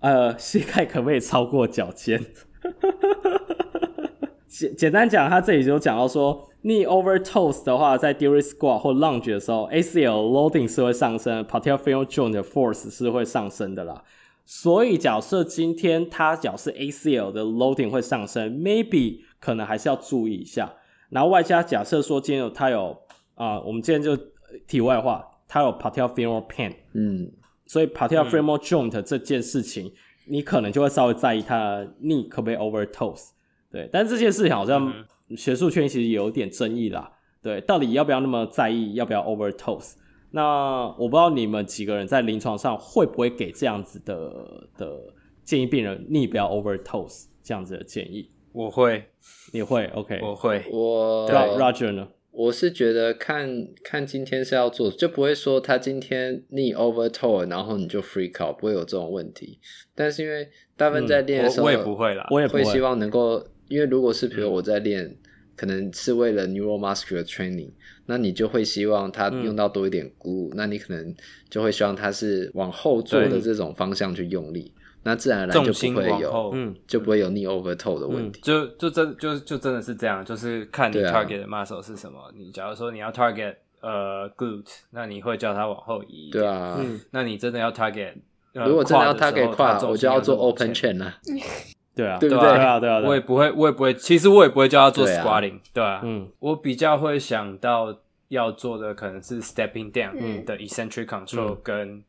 [0.00, 2.20] 呃，膝盖可不可以超过脚尖？
[4.48, 6.48] 简简单讲，他这里就讲到说。
[6.62, 14.02] Knee over toes 的话，在 during squat 或 lunge 的时候，ACL loading 是会上升，patellofemoral joint 的 force 是会上升的啦。
[14.44, 20.74] 所以假设今天他脚是 ACL 的 loading 会上升，maybe 可能还是要注意一下。
[21.10, 22.90] 然后外加假设说今天有他有
[23.36, 24.16] 啊、呃，我们今天就
[24.66, 27.30] 题外话，他有 patellofemoral pain，嗯，
[27.66, 29.92] 所以 patellofemoral joint 这件事情，嗯、
[30.26, 33.28] 你可能就会稍微在意他的 knee 可不可以 over toes，
[33.76, 34.88] 对，但是这件事情好像。
[34.88, 35.04] 嗯
[35.36, 37.10] 学术圈其实有点争议啦，
[37.42, 39.94] 对，到底要不要那么在意，要不要 over toes？
[40.30, 44.96] 那我不知道你们几个人在临床上会不会给这样子的的
[45.42, 48.30] 建议病人，你不要 over toes 这样子的建议？
[48.52, 49.02] 我会，
[49.52, 52.06] 你会？OK，我会，我 Roger 呢？
[52.30, 59.58] 我是觉得看看今天是要做，就不会说他今天你 over toe，然后你就 freak out，不会有这种问题。
[59.94, 65.16] 但是因为大部分在练的时候，我也不会啦，我也不会希望能够，因为如果是比如我在练，
[65.56, 67.70] 可能是为了 neuromuscular training，
[68.06, 71.14] 那你就会希望它用到多一点 glute，那你可能
[71.48, 74.72] 就会希望它是往后做的这种方向去用力。
[75.02, 78.40] 那自然而然就不会有，嗯，就不会有 knee over toe 的问题。
[78.42, 82.18] 就就真就就真的是这样，就是看你 target 的 muscle 是什么。
[82.36, 86.28] 你假如说你要 target 呃 glute，那你会叫它往后移。
[86.32, 88.14] 对啊，那你真的要 target，
[88.52, 91.14] 如果真的要 target 胯，我就要做 open chain 了。
[91.96, 92.44] 对啊，对不对？
[92.44, 93.92] 对啊，对啊，我也不会，我也不会。
[93.94, 97.92] 其实我也不会叫他做 squatting，对啊，嗯，我比较会想到
[98.28, 102.04] 要做的可能是 stepping down 的 eccentric control 跟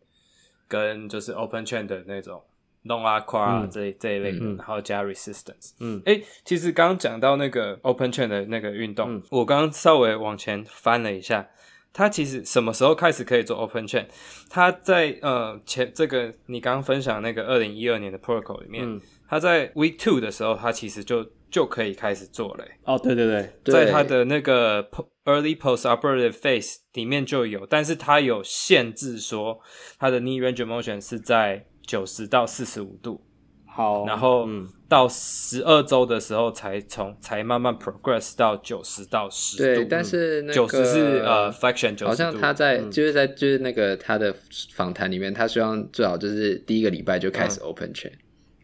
[0.67, 2.43] 跟就是 open chain 的那种。
[2.83, 5.73] 弄啊跨啊这这一类的，然后加 resistance。
[5.81, 11.45] 嗯，哎，其实刚刚讲到那个 open chain 的那个运动，我刚刚稍微往前翻了一下，
[11.91, 14.05] 他其实什么时候开始可以做 open chain？
[14.49, 22.65] 他在呃前这个你刚刚分享那个二零一二年的 protocol 里面，它在 week two 的时候，他其实就就可以开始做了。
[22.83, 24.89] 哦，对对对，在他的那个
[25.25, 29.59] early postoperative phase 里面就有，但是他有限制说
[29.97, 31.65] 他的 knee range of motion 是在。
[31.87, 33.21] 九十到四十五度，
[33.65, 34.45] 好，然后
[34.89, 39.63] 到十二周的时候才从才慢慢 progress 到九十到十度。
[39.63, 42.05] 对，但是那个九十是呃 flexion 九十。
[42.07, 44.35] 好像他在就是在就是那个他的
[44.73, 48.11] 访谈里面，他希望最好就是第一个礼拜就开始 open chain，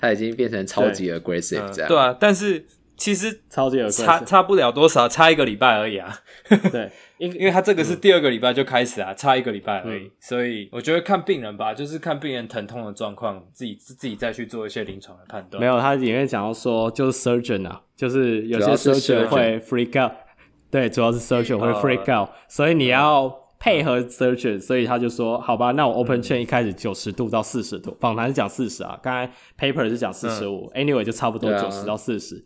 [0.03, 1.87] 他已经变成超级 aggressive 这样。
[1.87, 2.65] 对啊，但是
[2.97, 6.19] 其实超级差差不了多少，差一个礼拜而已啊。
[6.71, 6.91] 对。
[7.19, 15.61] 因因为他这个是第二个礼拜就开始啊，嗯、差一个礼拜而已，嗯、所以我觉得看病人吧，就是看病人疼痛的状况，自己自己再去做一些临床的判断。
[15.61, 20.11] 没有，他里面讲到说，就是 surgeon 啊，就是有些 surgeon 会 freak out，
[20.69, 23.33] 对，主要是 surgeon 会 freak out，、呃、所以你要
[23.63, 32.43] 配合 surgeon，所以他就说，好吧，那我 open chain 一开始九十度到四十度，访谈、嗯、是讲四十啊，刚才 paper 是讲四十五，anyway 就差不多九十到四十。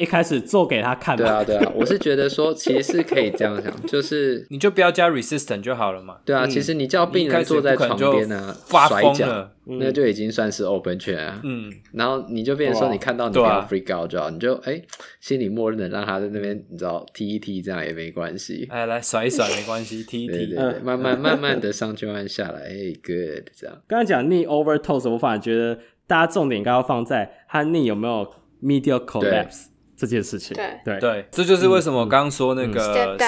[0.00, 1.16] 一开始做给他看。
[1.16, 6.16] 对啊，对啊，我是觉得说，其实是可以这样想， 就是你就不要加 resistant 就好了嘛。
[6.24, 11.40] 对啊，其实你叫病人坐在床边啊，甩脚，那就已经算是 open chain 啊。
[11.44, 14.80] 嗯，然后你就变成说，你看到你不要 freak out 就好，你就哎，
[15.20, 18.66] 心里默认的让他在那边，你知道踢一踢这样也没关系。
[18.70, 23.76] 哎，来甩一甩没关系，踢一踢，对对，慢慢慢慢的上去，慢慢下来， 哎，good 这样。
[23.86, 28.32] 刚才讲 knee over toes，我反而觉得大家重点应该要放在他 knee 有没有
[28.62, 29.66] medial collapse。
[30.00, 30.80] 这件事情，对。
[30.82, 30.98] 对。
[30.98, 33.18] 对，这就是为什么我刚刚说那个 step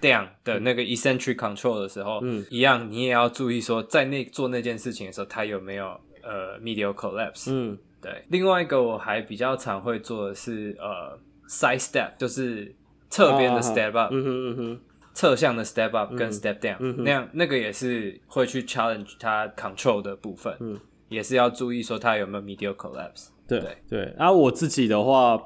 [0.00, 0.82] down 的那个。
[0.82, 8.24] eccentric control 的时候，嗯，一样，你也要注意说，在那做那件事情的时候，它有没有呃 medial collapse，嗯，对。
[8.28, 11.18] 另外一个我还比较常会做的是呃
[11.48, 12.74] side step，就是
[13.08, 14.80] 侧边的 step up，嗯哼嗯哼，
[15.14, 20.78] 侧向的 step up 跟 step down，那样那个也是会去 challenge 它 control 的部分，嗯，
[21.08, 24.14] 也是要注意说它有没有 medial collapse，对对。
[24.18, 25.42] 然后我自己的话。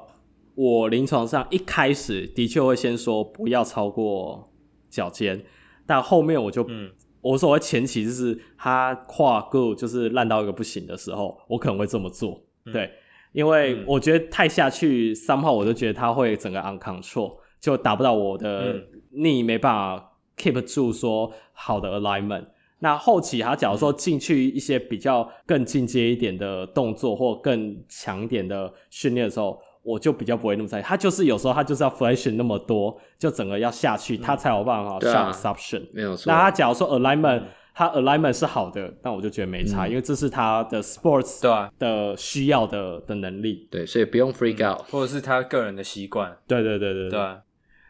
[0.61, 4.51] 我临床上一开始的确会先说不要超过
[4.89, 5.41] 脚尖，
[5.87, 6.91] 但后面我就，嗯、
[7.21, 12.91] 我所谓前期就是他跨过就是烂到一个不行的时候，我可能会这么做，嗯、对，
[13.31, 18.83] 因为我觉得太下去三号，我就觉得他会整个 uncontrol，就达不到我的
[19.13, 22.47] knee，没办法 keep 住说好的 alignment。
[22.79, 29.57] 那后期他假如说进去一些比较更进阶一点的动作或更强一点的训练的时候。
[29.89, 35.83] 我就比较不会那么在意，他就是有时候他就是要 flexion 那么多，就整个要下去，他才有办法 shock absorption。
[35.91, 36.31] 没有错。
[36.31, 37.41] 那他假如说 alignment，
[37.73, 41.41] 他 alignment 是好的，那我就觉得没差，因为这是他的 sports
[41.79, 43.67] 的需要的的能力。
[43.71, 46.37] 对，所以不用 freak out，或者是他个人的习惯。
[46.45, 47.19] 对对对对对。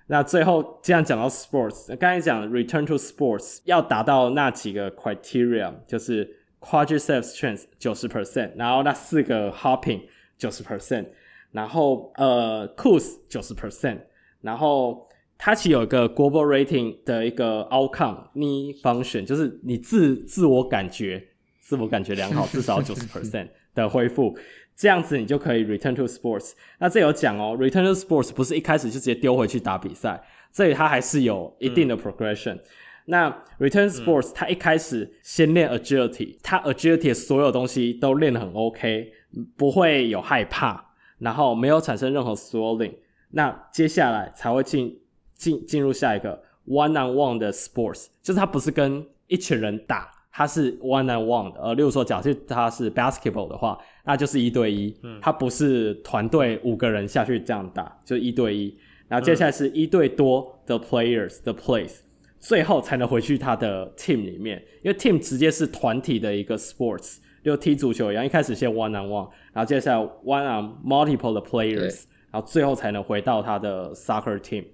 [0.07, 10.01] 那最后既然讲到 sports，刚才讲 return to sports 要达到那几个 criteria，就是 quadriceps strength 九十 percent，然后那四个 hopping
[10.37, 11.05] 九十 percent。
[11.51, 13.99] 然后呃 c o o s 九十 percent，
[14.41, 21.27] 然后它其实有一个 global rating 的一个 outcome，knee function，就是你自自我感觉
[21.59, 24.37] 自我感觉良好，至少九十 percent 的恢复，
[24.75, 26.53] 这样子你就可以 return to sports。
[26.79, 30.21] 那这有讲哦，return to sports 不是一开始就直接丢回去打比赛，
[30.51, 32.55] 这里它还是有一定的 progression。
[32.55, 32.61] 嗯、
[33.05, 39.11] 那 return to sports 它一开始先练 agility，它 agility 的所有东西都练得很 OK，
[39.55, 40.88] 不会有害怕。
[41.19, 42.93] 然后没有产生任何 swelling，
[43.31, 44.99] 那接下来才会进
[45.35, 51.61] 进进入下一个 one on one 的 sports，就是它不是跟一群人打，它是 one on one 的。
[51.61, 58.75] 呃，例如说，假设它是 basketball 的话，那就是一对一，它不是团队五个人下去这样打，就一对一。
[59.07, 61.97] 然后接下来是一对多的 players 的 plays，
[62.39, 74.65] 最后才能回去他的 team 里面，因为 team 直接是团体的一个 sports，就踢足球一样，一开始先 one on one，然后接下来 one on multiple 的 players，然后最后才能回到他的 soccer team，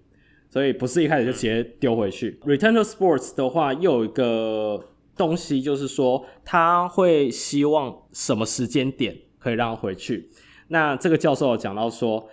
[0.50, 2.40] 所以不是一开始就直接丢回去。
[2.46, 4.84] Return to sports 的话，又有一个
[5.16, 10.30] 东西就是说，他会希望什么时间点可以让他回去。
[10.68, 12.28] 那这个教授有讲到说。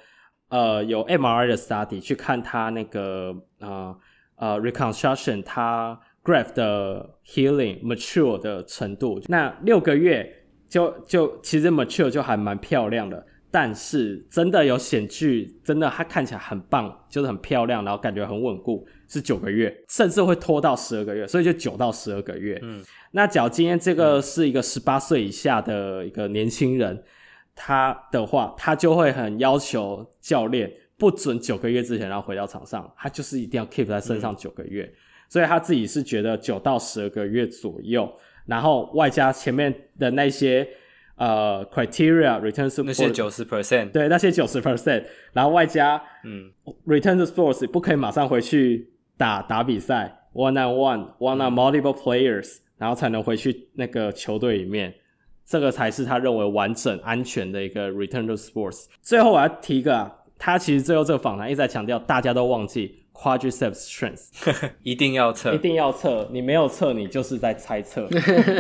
[0.53, 3.97] 呃，有 MRI 的 study 去看他那个呃
[4.37, 9.21] 呃 reconstruction，他 graft 的 healing mature 的程度。
[9.27, 22.59] 那六个月就就其实 mature 就还蛮漂亮的，但是真的有显具，真的它看起来很棒，就是很漂亮，然后感觉很稳固，是九个月，甚至会拖到十二个月，所以就九到十二个月。
[22.63, 27.03] 嗯，那假如今天这个是一个十八岁以下的一个年轻人。
[27.55, 34.97] 他的话，他就会很要求教练不准九个月之前然后回到场上，他就是一定要 keep 在身上九个月，嗯、
[35.33, 38.07] 所以他自己是觉得九到十二个月左右，
[38.45, 40.69] 然后外加前面的那些
[41.17, 45.03] 呃 criteria return to 那些九十 percent，对那些九十 percent，
[45.33, 46.53] 然后外加嗯
[46.87, 54.93] return to sports 不可以马上回去打打比赛 one on one one on multiple players，、嗯、然后才能回去那个球队里面。
[55.47, 58.85] 这个才是他认为完整安全的一个 return to sports。
[59.01, 68.09] 最后我要提一个啊，他其实最后这个访谈一直在强调，大家都忘记 quadriceps strength， 一定要测，一定要测，你没有测，你就是在猜测。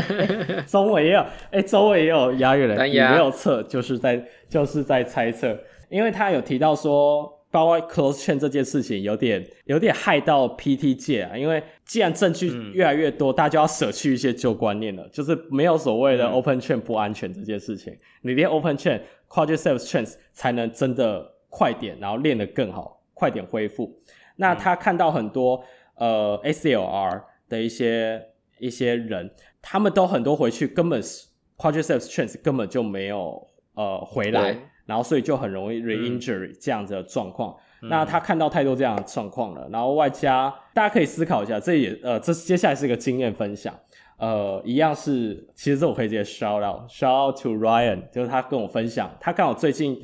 [0.66, 7.38] 中文也有，哎，中文也有押韵了，你没有测，就是在就是在猜测，因为他有提到说。
[7.52, 18.98] 包括 close chain 这件事情有点有点害到 PT 界啊，因为既然证据越来越多，嗯、大家就要舍去一些旧观念了，就是没有所谓的 open chain 不安全这件事情，嗯、你练 open chain
[19.28, 23.94] quadriceps strength 才能真的快点，然后练得更好，快点恢复。
[24.36, 25.62] 那他看到很多、
[25.96, 28.22] 嗯、呃 ACLR 的一些
[28.58, 29.30] 一些人，
[29.60, 31.26] 他们都很多回去根本是
[31.56, 34.56] quadriceps strength 根本就没有呃回来。
[34.84, 37.56] 然后，所以就很容易 re-injury 这样子的状况。
[37.82, 43.72] 嗯、那他看到太多这样的状况了，然后外加大家可以思考一下，这也呃，这接下来是一个经验分享。
[44.18, 49.96] 呃，一样是，其实这我可以直接 shout out，shout out to Ryan，就是他跟我分享，他刚好最近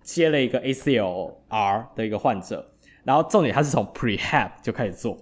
[0.00, 2.64] 接了一个 ACLR 的一个患者，
[3.04, 5.16] 然后重点他是从 prehab 就开始做，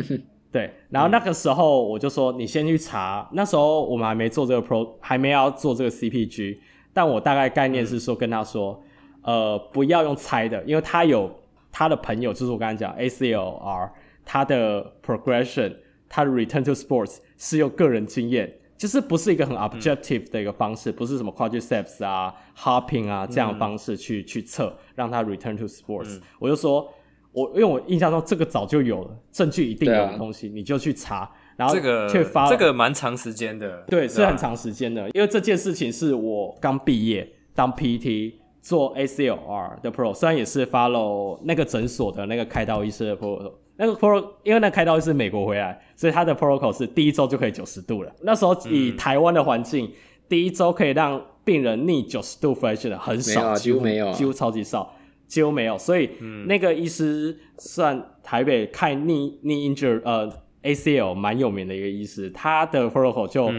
[0.52, 6.58] 对，然后那个时候我就说你先去查，那时候我们还没做这个 pro，还没要做这个 CPG。
[6.94, 8.78] 但我大概概念是说，跟他说，
[9.22, 11.34] 嗯、呃，不要用猜的，因为他有
[11.70, 13.90] 他的朋友，就是我刚才讲 ACLR，
[14.26, 15.74] 他的 progression，
[16.06, 26.18] 他的 return to sports 是用个人经验，就是不是一个很 objective 的一个方式，嗯、不是什么 quadriceps 啊、hopping 啊这样的方式去、嗯、去测让他 return to sports。
[26.18, 26.92] 嗯、我就说，
[27.32, 31.30] 我因为我印象中这个早就有了，证据一定有的东西，啊、你就去查。
[31.54, 48.10] 然后这个却发这个这个蛮长时间的，对，是很长时间的，因为这件事情是我刚毕业当 PT 做 ACLR 的 Pro，虽然也是 follow 那个诊所的那个开刀医师的 Pro，那个 Pro 因为那个开刀医师美国回来，所以他的 Protocol 是第一周就可以九十度了。
[48.22, 49.92] 那时候以台湾的环境，嗯、
[50.28, 54.94] 第一周可以让病人逆九十度 flexion 的很少，啊、几乎没有、啊，几乎超级少，
[55.32, 55.78] 几乎没有。
[55.78, 56.10] 所以
[56.46, 60.30] 那个医师算台北看逆逆 injury 呃。
[60.62, 63.50] ACL 蛮有名的一个医师，他的 protocol 就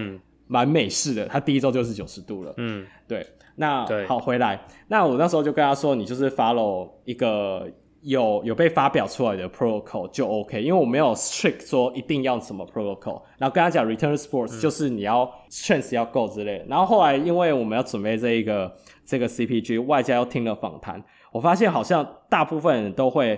[0.48, 2.54] 蛮美式的，嗯、他第一周就是九十度了。
[2.56, 3.28] 嗯，对。
[3.58, 7.70] 那对好回来，那我那时候就跟他说，你就是 follow 一个
[8.04, 13.22] 有有被发表出来的 protocol 就 OK，因为我没有 strict 说一定要什么 protocol。
[13.38, 16.66] 然后跟他讲 return sports、嗯、就是你要 strength 要够之类的。
[16.70, 18.74] 然后后来因为我们要准备这一个
[19.06, 21.04] 这个 CPG，外加又听了访谈，
[21.34, 23.38] 我发现好像大部分人都会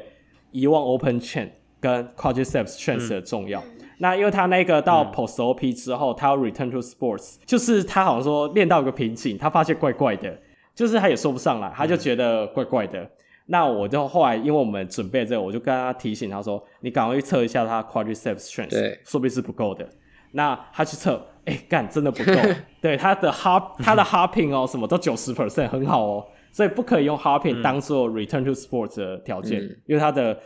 [0.51, 1.49] 遗忘 open chain。
[1.81, 10.35] 跟 quadriceps strength 的重要，嗯、那因为他那个到 post op 之后，嗯、他要 return to sports，就是他好像说练到一个瓶颈，他发现怪怪的，
[10.73, 13.01] 就是他也说不上来，他就觉得怪怪的。
[13.01, 13.09] 嗯、
[13.47, 19.87] 那我就后来因为我们准备这个，我就跟他提醒他说，你赶快去测一下他 quadriceps strength，对，说不定是不够的。
[20.31, 22.33] 那他去测，哎、欸，干真的不够，
[22.81, 26.25] 对他的 hop，他的 hopping 哦，什么都九十 percent，很好哦，
[26.55, 30.39] 所以不可以用 hopping 当做 return to sports 的条件，嗯、因为他的。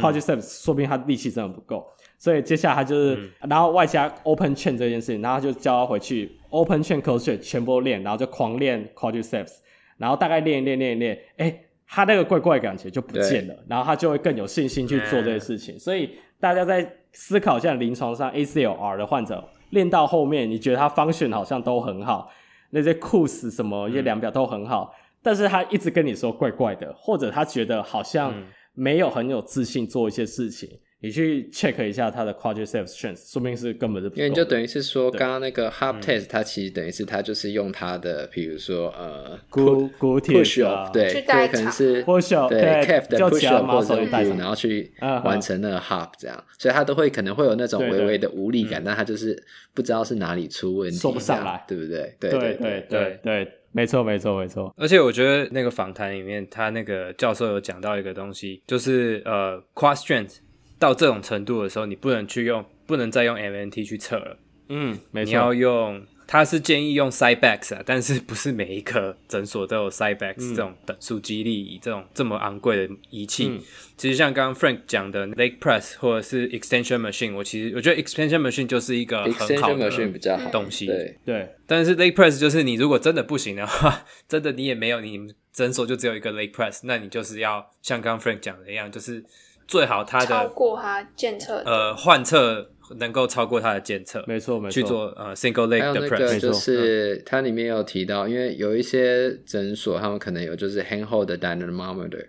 [0.00, 1.86] quadriceps、嗯、说不定他力气真的不够，
[2.16, 9.58] 所以接下来他就是，嗯、然后外加 open chain 这件事情，然后他就叫他回去 open chain close chain 全部练，然后就狂练 quadriceps，
[9.98, 11.54] 然后大概练一练练一练，哎，
[11.86, 15.74] 他那个怪怪的感觉就不见了，然后他就会更有信心去做这些事情。
[15.74, 16.08] 嗯、所以
[16.40, 22.30] 大家在思考一下临床上 ACLR 的患者练到后面，你觉得他 function 好像都很好，
[22.70, 28.32] 那些 KOOS 什么一些量表都很好，嗯、但是他一直跟你说怪怪的，或者他觉得好像。
[28.36, 28.44] 嗯。
[28.74, 30.66] 没有很有自信做一些事情。
[31.02, 34.16] 你去 check 一下他的 quadriceps strength，说明是根本是不。
[34.16, 44.90] 因为你就等于是说，刚刚那个 hop 嗯 test，它其实等于是它就是用它的，比如说呃股股铁 push 啊 off，对，对，可能是 push off，对对 calf 的叫 push 或者 pull，然后去
[45.22, 49.36] 完成那个 hop 这样，所以他都会可能会有那种微微的无力感，但他就是
[49.74, 51.62] 不知道是哪里出问题，说不上来。
[51.68, 51.86] 对不？
[51.86, 52.54] 对对对。
[52.54, 54.72] 对对对，没错没错没错。
[54.76, 60.36] 而且我觉得那个访谈里面，他那个教授有讲到一个东西，就是呃，quad strength
[60.78, 64.36] 到这种程度的时候，你不能去用，不能再用 MNT 去测了。
[64.68, 65.30] 嗯，没错。
[65.30, 66.02] 你要用，
[66.32, 73.48] 他是建议用 Cybex 啊，但是不是每一个诊所都有 Cybex、嗯、这种等速肌力仪这种这么昂贵的仪器。
[73.48, 73.60] 嗯、
[73.98, 80.86] 其实像刚刚 Frank 讲的 Leg Press 或者是 Extension Machine，我其实我觉得 Extension Machine 就是一个很好的 Machine 比较好东西。
[80.86, 85.20] 对对，但是 Leg Press 就是你如果真的不行的话， 真的你也没有，你
[85.52, 89.22] 诊所就只有一个 Leg Press，那你就是要像刚刚 Frank 讲的一样，就是。
[89.64, 96.10] 最好它的超过它检测呃患侧能够超过它的检测，没错没错，去做呃 single leg 的 press。
[96.10, 102.26] 还有那个就是它里面有提到，因为有一些诊所他们可能有就是 handhold 的 dynamometer，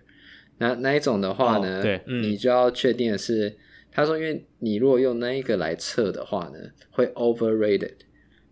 [0.58, 3.56] 那那一种的话呢，哦、对，你就要确定的是，
[3.90, 6.58] 他说因为你如果用那一个来测的话呢，
[6.90, 7.94] 会 overrated。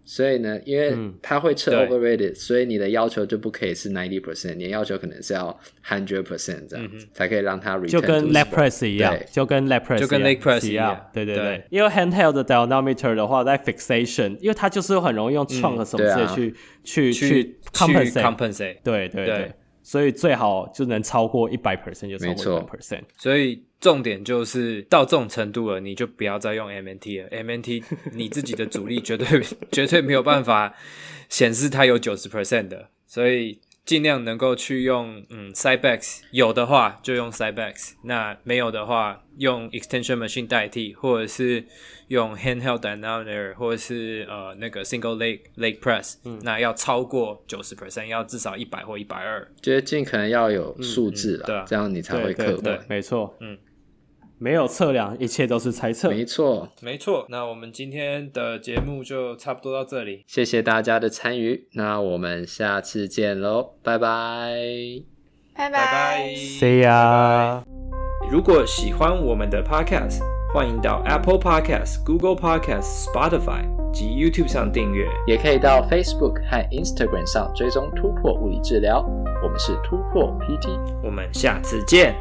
[0.05, 10.20] 所以呢，因为它会测 overrated，、嗯、所以你的要求就不可以是 ninety percent，你的要求可能是要 hundred percent 这样子，嗯、才可以让它 return 就跟 leg press 一样，就跟 leg press 就跟
[10.22, 11.44] leg press 一样，对对对。
[11.44, 23.62] 对因为 handheld 的 dynamometer 的话，在 fixation，因为它就是很容易用 trunk 和什么之类去、嗯啊、去去 compensate，, 对对，对，所以最好就能超过一百 percent 就超过一百 percent，所以。
[23.82, 27.28] 重点就是到这种程度了，你就不要再用 MNT 了。
[27.42, 29.26] MNT 你自己的主力绝对
[29.72, 30.72] 绝对没有办法
[31.28, 41.64] 显示它有九十 percent 的，所以尽量能够去用嗯 Cybex，有的话就用 Cybex，那没有的话用 Extension Machine 代替，或者是
[42.08, 52.78] 用 Handheld Dynamometer，或者是呃那个 Single Leg Leg Press，、嗯、那要超过九十 percent，要至少一百或一百二，就是尽可能要有数字了、嗯嗯，对、啊，这样你才会客观。
[52.88, 53.58] 没错，嗯。
[54.43, 56.11] 没有测量，一切都是猜测。
[56.11, 57.24] 没错，没错。
[57.28, 61.68] 那我们今天的节目就差不多到这里，谢谢大家的参与。
[61.74, 64.53] 那我们下次见喽，拜拜，
[65.55, 67.62] 拜拜，See ya。
[68.32, 70.18] 如果喜欢我们的 Podcast，
[70.53, 73.62] 欢迎到 Apple Podcast、Google Podcast、Spotify
[73.93, 79.07] 及 YouTube 上订阅，也可以到 Facebook 和 Instagram 上追踪突破物理治疗。
[79.45, 82.16] 我们是突破 PT，我们下次见。